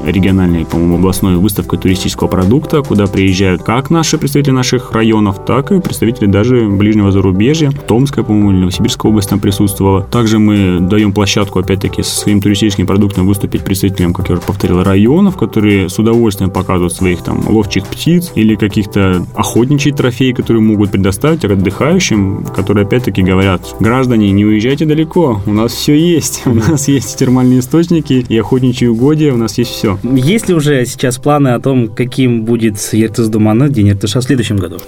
региональной, 0.04 0.64
по-моему, 0.64 0.96
областной 0.96 1.36
выставкой 1.36 1.78
туристического 1.78 2.28
продукта, 2.28 2.82
куда 2.82 3.06
приезжают 3.06 3.62
как 3.62 3.90
наши 3.90 4.18
представители 4.18 4.52
наших 4.52 4.92
районов, 4.92 5.44
так 5.44 5.72
и 5.72 5.80
представители 5.80 6.26
даже 6.26 6.68
ближнего 6.68 7.12
зарубежья. 7.12 7.70
Томская, 7.86 8.24
по-моему, 8.24 8.52
или 8.52 8.58
Новосибирская 8.60 9.10
область 9.10 9.28
там 9.28 9.40
присутствовала. 9.40 10.02
Также 10.02 10.38
мы 10.38 10.78
даем 10.80 11.12
площадку, 11.12 11.58
опять-таки, 11.58 12.02
со 12.02 12.16
своим 12.16 12.40
туристическим 12.40 12.86
продуктом 12.86 13.26
выступить 13.26 13.64
представителям, 13.64 14.12
как 14.12 14.28
я 14.28 14.34
уже 14.36 14.42
повторил, 14.42 14.82
районов, 14.82 15.36
которые 15.36 15.88
с 15.88 15.98
удовольствием 15.98 16.50
показывают 16.50 16.92
своих 16.92 17.22
там 17.22 17.42
ловчих 17.48 17.86
птиц 17.86 18.32
или 18.34 18.54
каких-то 18.54 19.26
охотничьих 19.34 19.94
трофеев, 19.94 20.36
которые 20.36 20.62
могут 20.62 20.90
предоставить 20.90 21.44
отдыхающим, 21.44 22.46
которые, 22.54 22.86
опять-таки, 22.86 23.22
говорят, 23.22 23.74
граждане 23.80 24.11
граждане, 24.12 24.32
не 24.32 24.44
уезжайте 24.44 24.84
далеко, 24.84 25.40
у 25.46 25.52
нас 25.52 25.72
все 25.72 25.98
есть. 25.98 26.42
У 26.52 26.54
нас 26.54 26.88
есть 26.88 27.18
термальные 27.18 27.60
источники 27.60 28.24
и 28.28 28.38
охотничьи 28.38 28.88
угодья, 28.88 29.32
у 29.32 29.36
нас 29.36 29.58
есть 29.58 29.70
все. 29.70 29.98
Есть 30.02 30.48
ли 30.48 30.54
уже 30.54 30.84
сейчас 30.84 31.18
планы 31.18 31.48
о 31.48 31.60
том, 31.60 31.88
каким 31.88 32.44
будет 32.44 32.76
Ертыс 32.92 33.28
Думана, 33.28 33.68
День 33.68 33.88
Ертыша 33.88 34.20
в 34.20 34.24
следующем 34.24 34.56
году? 34.56 34.78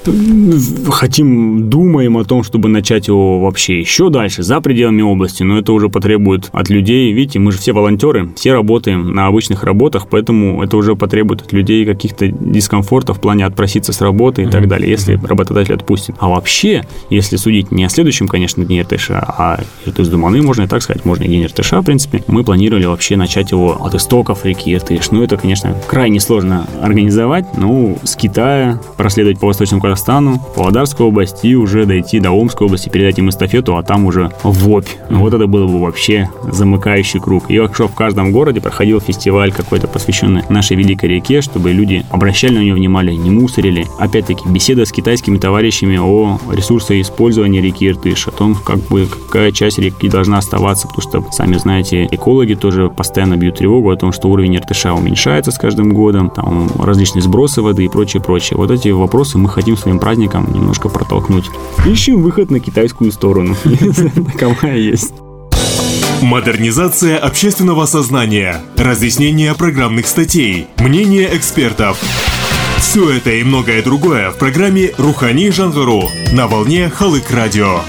Хотим, 0.91 1.71
думаем 1.71 2.17
о 2.17 2.25
том, 2.25 2.43
чтобы 2.43 2.69
начать 2.69 3.09
его 3.09 3.41
вообще 3.41 3.81
еще 3.81 4.11
дальше, 4.11 4.43
за 4.43 4.61
пределами 4.61 5.03
области, 5.03 5.43
но 5.43 5.59
это 5.59 5.73
уже 5.73 5.89
потребует 5.89 6.51
от 6.53 6.69
людей, 6.69 7.13
видите, 7.13 7.39
мы 7.39 7.53
же 7.53 7.59
все 7.59 7.73
волонтеры, 7.73 8.29
все 8.37 8.53
работаем 8.53 9.15
на 9.15 9.27
обычных 9.27 9.65
работах, 9.65 10.07
поэтому 10.11 10.63
это 10.63 10.77
уже 10.77 10.97
потребует 10.97 11.43
от 11.43 11.53
людей 11.53 11.87
каких-то 11.87 12.29
дискомфортов 12.29 13.19
в 13.19 13.21
плане 13.21 13.47
отпроситься 13.47 13.93
с 13.93 14.01
работы 14.01 14.43
и 14.43 14.47
так 14.47 14.69
далее, 14.69 14.91
если 14.91 15.19
работодатель 15.23 15.75
отпустит. 15.75 16.17
А 16.19 16.29
вообще, 16.29 16.85
если 17.11 17.37
судить 17.37 17.73
не 17.73 17.85
о 17.85 17.89
следующем, 17.89 18.29
конечно, 18.29 18.65
Дне 18.65 18.85
Иртыша, 19.15 19.35
а 19.39 19.61
Иртыш 19.87 20.09
Думаны, 20.09 20.43
можно 20.43 20.63
и 20.63 20.67
так 20.67 20.83
сказать, 20.83 21.05
можно 21.05 21.25
и 21.25 21.29
День 21.29 21.45
Иртыша, 21.45 21.81
в 21.81 21.85
принципе, 21.85 22.23
мы 22.27 22.45
планировали 22.45 22.87
вообще 22.87 23.17
начать 23.17 23.51
его 23.51 23.85
от 23.85 23.95
истоков 23.95 24.45
реки 24.45 24.73
Иртыш. 24.73 25.11
Ну, 25.11 25.23
это, 25.23 25.37
конечно, 25.37 25.75
крайне 25.87 26.21
сложно 26.21 26.67
организовать, 26.83 27.57
но 27.57 27.97
с 28.03 28.17
Китая 28.17 28.81
проследовать 28.97 29.41
по 29.41 29.47
Восточному 29.47 29.83
Казахстану, 29.83 30.41
Павлодарской 30.57 31.07
области 31.07 31.47
и 31.47 31.55
уже 31.55 31.87
дойти 31.87 32.21
до 32.21 32.31
Омской 32.31 32.67
области, 32.67 32.89
передать 32.89 33.19
им 33.19 33.29
эстафету, 33.29 33.77
а 33.77 33.83
там 33.83 34.07
уже 34.07 34.31
в 34.43 34.71
Обь. 34.71 34.89
Вот 35.11 35.35
это 35.35 35.47
было 35.47 35.67
бы 35.67 35.81
вообще 35.81 36.29
замыкающий 36.51 37.21
круг. 37.21 37.45
И 37.51 37.59
вообще 37.59 37.87
в 37.89 37.95
каждом 37.95 38.33
городе 38.33 38.61
проходил 38.61 39.01
фестиваль 39.01 39.53
какой-то, 39.53 39.89
посвященный 39.89 40.43
нашей 40.49 40.77
великой 40.77 41.11
реке, 41.11 41.43
чтобы 41.43 41.73
люди 41.73 42.05
обращали 42.11 42.55
на 42.55 42.61
нее 42.61 42.75
внимание, 42.75 43.17
не 43.17 43.31
мусорили. 43.31 43.87
Опять-таки, 43.99 44.49
беседа 44.49 44.85
с 44.85 44.93
китайскими 44.93 45.39
товарищами 45.39 45.97
о 45.97 46.39
ресурсоиспользовании 46.51 47.61
реки 47.61 47.89
Иртыш, 47.89 48.29
о 48.29 48.31
том, 48.31 48.55
как 48.55 48.79
бы 48.89 49.04
какая 49.07 49.53
часть 49.53 49.79
реки 49.79 50.09
должна 50.09 50.39
оставаться, 50.39 50.89
потому 50.89 51.03
что, 51.03 51.33
сами 51.33 51.57
знаете, 51.57 52.07
экологи 52.11 52.55
тоже 52.55 52.89
постоянно 52.89 53.37
бьют 53.37 53.59
тревогу 53.59 53.91
о 53.91 53.97
том, 53.97 54.13
что 54.13 54.29
уровень 54.29 54.57
Иртыша 54.57 54.95
уменьшается 54.95 55.51
с 55.51 55.59
каждым 55.59 55.93
годом, 55.93 56.31
там 56.31 56.71
различные 56.79 57.23
сбросы 57.23 57.63
воды 57.63 57.85
и 57.85 57.89
прочее, 57.89 58.23
прочее. 58.23 58.57
Вот 58.57 58.71
эти 58.71 58.89
вопросы 58.89 59.39
мы 59.39 59.49
хотим 59.49 59.77
своим 59.77 59.99
праздником 59.99 60.53
немножко 60.53 60.89
протолкнуть. 60.89 61.51
Ищем 61.87 62.23
выход 62.23 62.51
на 62.51 62.61
китайскую 62.61 63.13
сторону. 63.13 63.57
Таковая 64.33 64.77
есть. 64.77 65.13
Модернизация 66.23 67.19
общественного 67.19 67.87
сознания, 67.87 68.63
разъяснение 68.77 69.55
программных 69.55 70.07
статей, 70.07 70.69
мнение 70.79 71.29
экспертов. 71.37 71.99
Все 72.79 73.11
это 73.11 73.31
и 73.33 73.43
многое 73.43 73.83
другое 73.83 74.31
в 74.31 74.37
программе 74.37 74.93
«Рухани 74.99 75.51
Жангару» 75.51 76.11
на 76.33 76.47
волне 76.47 76.89
Халык 76.89 77.31
Радио. 77.31 77.81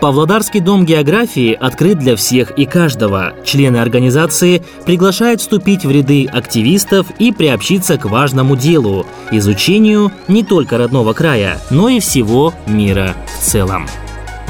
Павлодарский 0.00 0.60
дом 0.60 0.86
географии 0.86 1.52
открыт 1.52 1.98
для 1.98 2.16
всех 2.16 2.52
и 2.52 2.64
каждого. 2.64 3.34
Члены 3.44 3.76
организации 3.76 4.62
приглашают 4.86 5.42
вступить 5.42 5.84
в 5.84 5.90
ряды 5.90 6.26
активистов 6.26 7.06
и 7.18 7.32
приобщиться 7.32 7.98
к 7.98 8.06
важному 8.06 8.56
делу– 8.56 9.06
изучению 9.30 10.10
не 10.26 10.42
только 10.42 10.78
родного 10.78 11.12
края, 11.12 11.60
но 11.68 11.90
и 11.90 12.00
всего 12.00 12.54
мира 12.66 13.14
в 13.26 13.44
целом. 13.44 13.86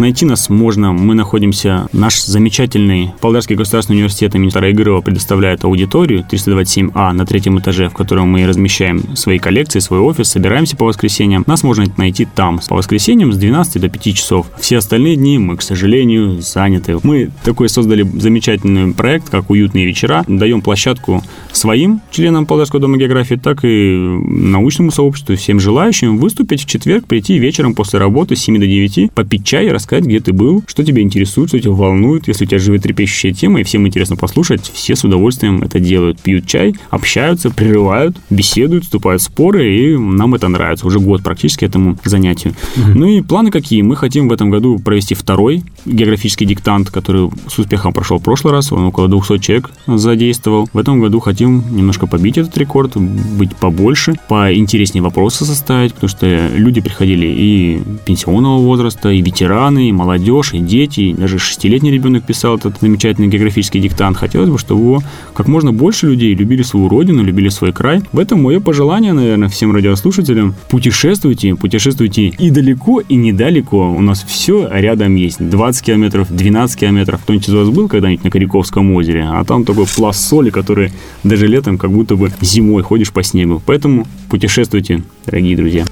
Найти 0.01 0.25
нас 0.25 0.49
можно. 0.49 0.93
Мы 0.95 1.15
находимся... 1.15 1.87
Наш 1.93 2.23
замечательный 2.23 3.11
Павлодарский 3.21 3.55
государственный 3.55 3.97
университет 3.97 4.35
имени 4.35 4.49
Староигорова 4.49 5.03
предоставляет 5.03 5.63
аудиторию 5.65 6.25
327А 6.31 7.13
на 7.13 7.27
третьем 7.27 7.59
этаже, 7.59 7.91
в 7.91 7.93
котором 7.93 8.29
мы 8.29 8.47
размещаем 8.47 9.15
свои 9.15 9.39
коллекции, 9.39 9.79
свой 9.79 10.01
офис, 10.01 10.31
собираемся 10.31 10.75
по 10.75 10.87
воскресеньям. 10.87 11.45
Нас 11.47 11.63
можно 11.63 11.85
найти 11.99 12.27
там 12.35 12.61
по 12.67 12.77
воскресеньям 12.77 13.31
с 13.35 13.37
12 13.37 13.79
до 13.79 13.91
5 13.91 14.17
часов. 14.17 14.47
Все 14.59 14.79
остальные 14.79 15.17
дни 15.17 15.39
мы, 15.39 15.59
к 15.59 15.63
сожалению, 15.63 16.41
заняты. 16.41 16.97
Мы 17.03 17.31
такой 17.45 17.69
создали 17.69 18.03
замечательный 18.03 18.95
проект, 18.95 19.29
как 19.29 19.51
«Уютные 19.51 19.85
вечера». 19.85 20.25
Даем 20.27 20.63
площадку 20.63 21.23
своим 21.53 22.01
членам 22.11 22.47
Павлодарского 22.47 22.81
дома 22.81 22.97
географии, 22.97 23.35
так 23.35 23.67
и 23.67 23.99
научному 23.99 24.93
сообществу, 24.93 25.37
всем 25.37 25.61
желающим 25.61 26.17
выступить 26.17 26.63
в 26.63 26.67
четверг, 26.67 27.05
прийти 27.05 27.39
вечером 27.39 27.75
после 27.75 27.99
работы 27.99 28.35
с 28.35 28.41
7 28.41 28.59
до 28.59 28.67
9, 28.67 29.13
попить 29.13 29.45
чай 29.45 29.67
и 29.67 29.69
рассказать, 29.69 29.90
где 29.99 30.21
ты 30.21 30.33
был, 30.33 30.63
что 30.67 30.85
тебя 30.85 31.03
интересует, 31.03 31.49
что 31.49 31.59
тебя 31.59 31.73
волнует. 31.73 32.29
Если 32.29 32.45
у 32.45 32.49
тебя 32.49 32.61
животрепещущая 32.61 33.33
тема, 33.33 33.61
и 33.61 33.65
всем 33.65 33.87
интересно 33.87 34.17
послушать, 34.17 34.71
все 34.73 34.95
с 34.95 35.03
удовольствием 35.03 35.63
это 35.63 35.81
делают. 35.81 36.21
Пьют 36.21 36.47
чай, 36.47 36.75
общаются, 36.91 37.51
прерывают, 37.51 38.17
беседуют, 38.31 38.85
вступают 38.85 39.23
в 39.23 39.25
споры, 39.25 39.75
и 39.75 39.97
нам 39.97 40.35
это 40.35 40.49
нравится. 40.49 40.87
Уже 40.87 41.01
год 41.01 41.23
практически 41.23 41.65
этому 41.65 41.99
занятию. 42.05 42.55
Угу. 42.77 42.99
Ну 42.99 43.07
и 43.07 43.21
планы 43.23 43.51
какие? 43.51 43.83
Мы 43.83 43.97
хотим 43.97 44.29
в 44.29 44.33
этом 44.33 44.51
году 44.51 44.79
провести 44.79 45.15
второй 45.15 45.63
географический 45.87 46.47
диктант, 46.47 46.91
который 46.91 47.31
с 47.49 47.59
успехом 47.59 47.93
прошел 47.93 48.19
в 48.19 48.23
прошлый 48.23 48.53
раз. 48.53 48.73
Он 48.73 48.85
около 48.85 49.09
200 49.09 49.39
человек 49.39 49.71
задействовал. 49.87 50.69
В 50.73 50.79
этом 50.79 51.01
году 51.01 51.21
хотим 51.21 51.65
немножко 51.75 52.07
побить 52.07 52.39
этот 52.39 52.57
рекорд, 52.59 52.97
быть 52.97 53.57
побольше, 53.57 54.15
поинтереснее 54.29 55.03
вопросы 55.03 55.45
составить, 55.45 55.95
потому 55.95 56.09
что 56.09 56.49
люди 56.55 56.81
приходили 56.81 57.27
и 57.27 57.83
пенсионного 58.05 58.59
возраста, 58.59 59.11
и 59.11 59.23
ветераны, 59.23 59.70
и 59.79 59.93
молодежь, 59.93 60.53
и 60.53 60.59
дети, 60.59 61.01
и 61.01 61.15
даже 61.15 61.39
шестилетний 61.39 61.91
ребенок 61.91 62.25
писал 62.25 62.57
этот 62.57 62.81
замечательный 62.81 63.29
географический 63.29 63.81
диктант. 63.81 64.17
Хотелось 64.17 64.51
бы, 64.51 64.59
чтобы 64.59 64.81
его 64.81 65.03
как 65.35 65.49
можно 65.49 65.73
больше 65.73 66.09
людей 66.09 66.35
любили 66.35 66.63
свою 66.63 66.89
родину, 66.89 67.23
любили 67.23 67.49
свой 67.49 67.73
край. 67.73 68.03
В 68.13 68.19
этом 68.19 68.43
мое 68.43 68.61
пожелание, 68.61 69.13
наверное, 69.13 69.49
всем 69.49 69.73
радиослушателям. 69.75 70.55
Путешествуйте, 70.69 71.55
путешествуйте 71.55 72.29
и 72.29 72.51
далеко, 72.51 73.01
и 73.01 73.15
недалеко. 73.15 73.91
У 73.91 74.01
нас 74.01 74.23
все 74.23 74.69
рядом 74.71 75.15
есть. 75.15 75.39
20 75.39 75.85
километров, 75.85 76.29
12 76.31 76.81
километров. 76.81 77.21
Кто-нибудь 77.23 77.49
из 77.49 77.55
вас 77.55 77.69
был 77.69 77.89
когда-нибудь 77.89 78.25
на 78.25 78.31
Коряковском 78.31 78.93
озере? 78.93 79.27
А 79.29 79.45
там 79.45 79.65
такой 79.65 79.87
пласт 79.87 80.29
соли, 80.29 80.51
который 80.51 80.93
даже 81.25 81.47
летом 81.47 81.79
как 81.79 81.91
будто 81.91 82.17
бы 82.17 82.31
зимой 82.41 82.83
ходишь 82.83 83.13
по 83.13 83.23
снегу. 83.23 83.63
Поэтому 83.65 84.07
путешествуйте, 84.29 85.03
дорогие 85.27 85.57
друзья. 85.57 85.85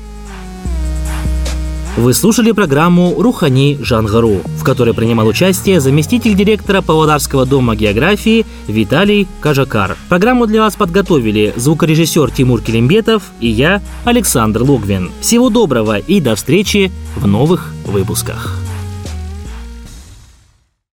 Вы 1.99 2.15
слушали 2.15 2.53
программу 2.53 3.21
«Рухани 3.21 3.77
Жангару», 3.83 4.41
в 4.57 4.63
которой 4.63 4.95
принимал 4.95 5.27
участие 5.27 5.81
заместитель 5.81 6.37
директора 6.37 6.81
Павлодарского 6.81 7.45
дома 7.45 7.75
географии 7.75 8.47
Виталий 8.69 9.27
Кажакар. 9.41 9.97
Программу 10.09 10.47
для 10.47 10.61
вас 10.63 10.77
подготовили 10.77 11.53
звукорежиссер 11.57 12.31
Тимур 12.31 12.63
Келимбетов 12.63 13.25
и 13.41 13.49
я, 13.49 13.83
Александр 14.05 14.63
Логвин. 14.63 15.11
Всего 15.21 15.51
доброго 15.51 15.99
и 15.99 16.21
до 16.21 16.37
встречи 16.37 16.93
в 17.17 17.27
новых 17.27 17.75
выпусках. 17.85 18.68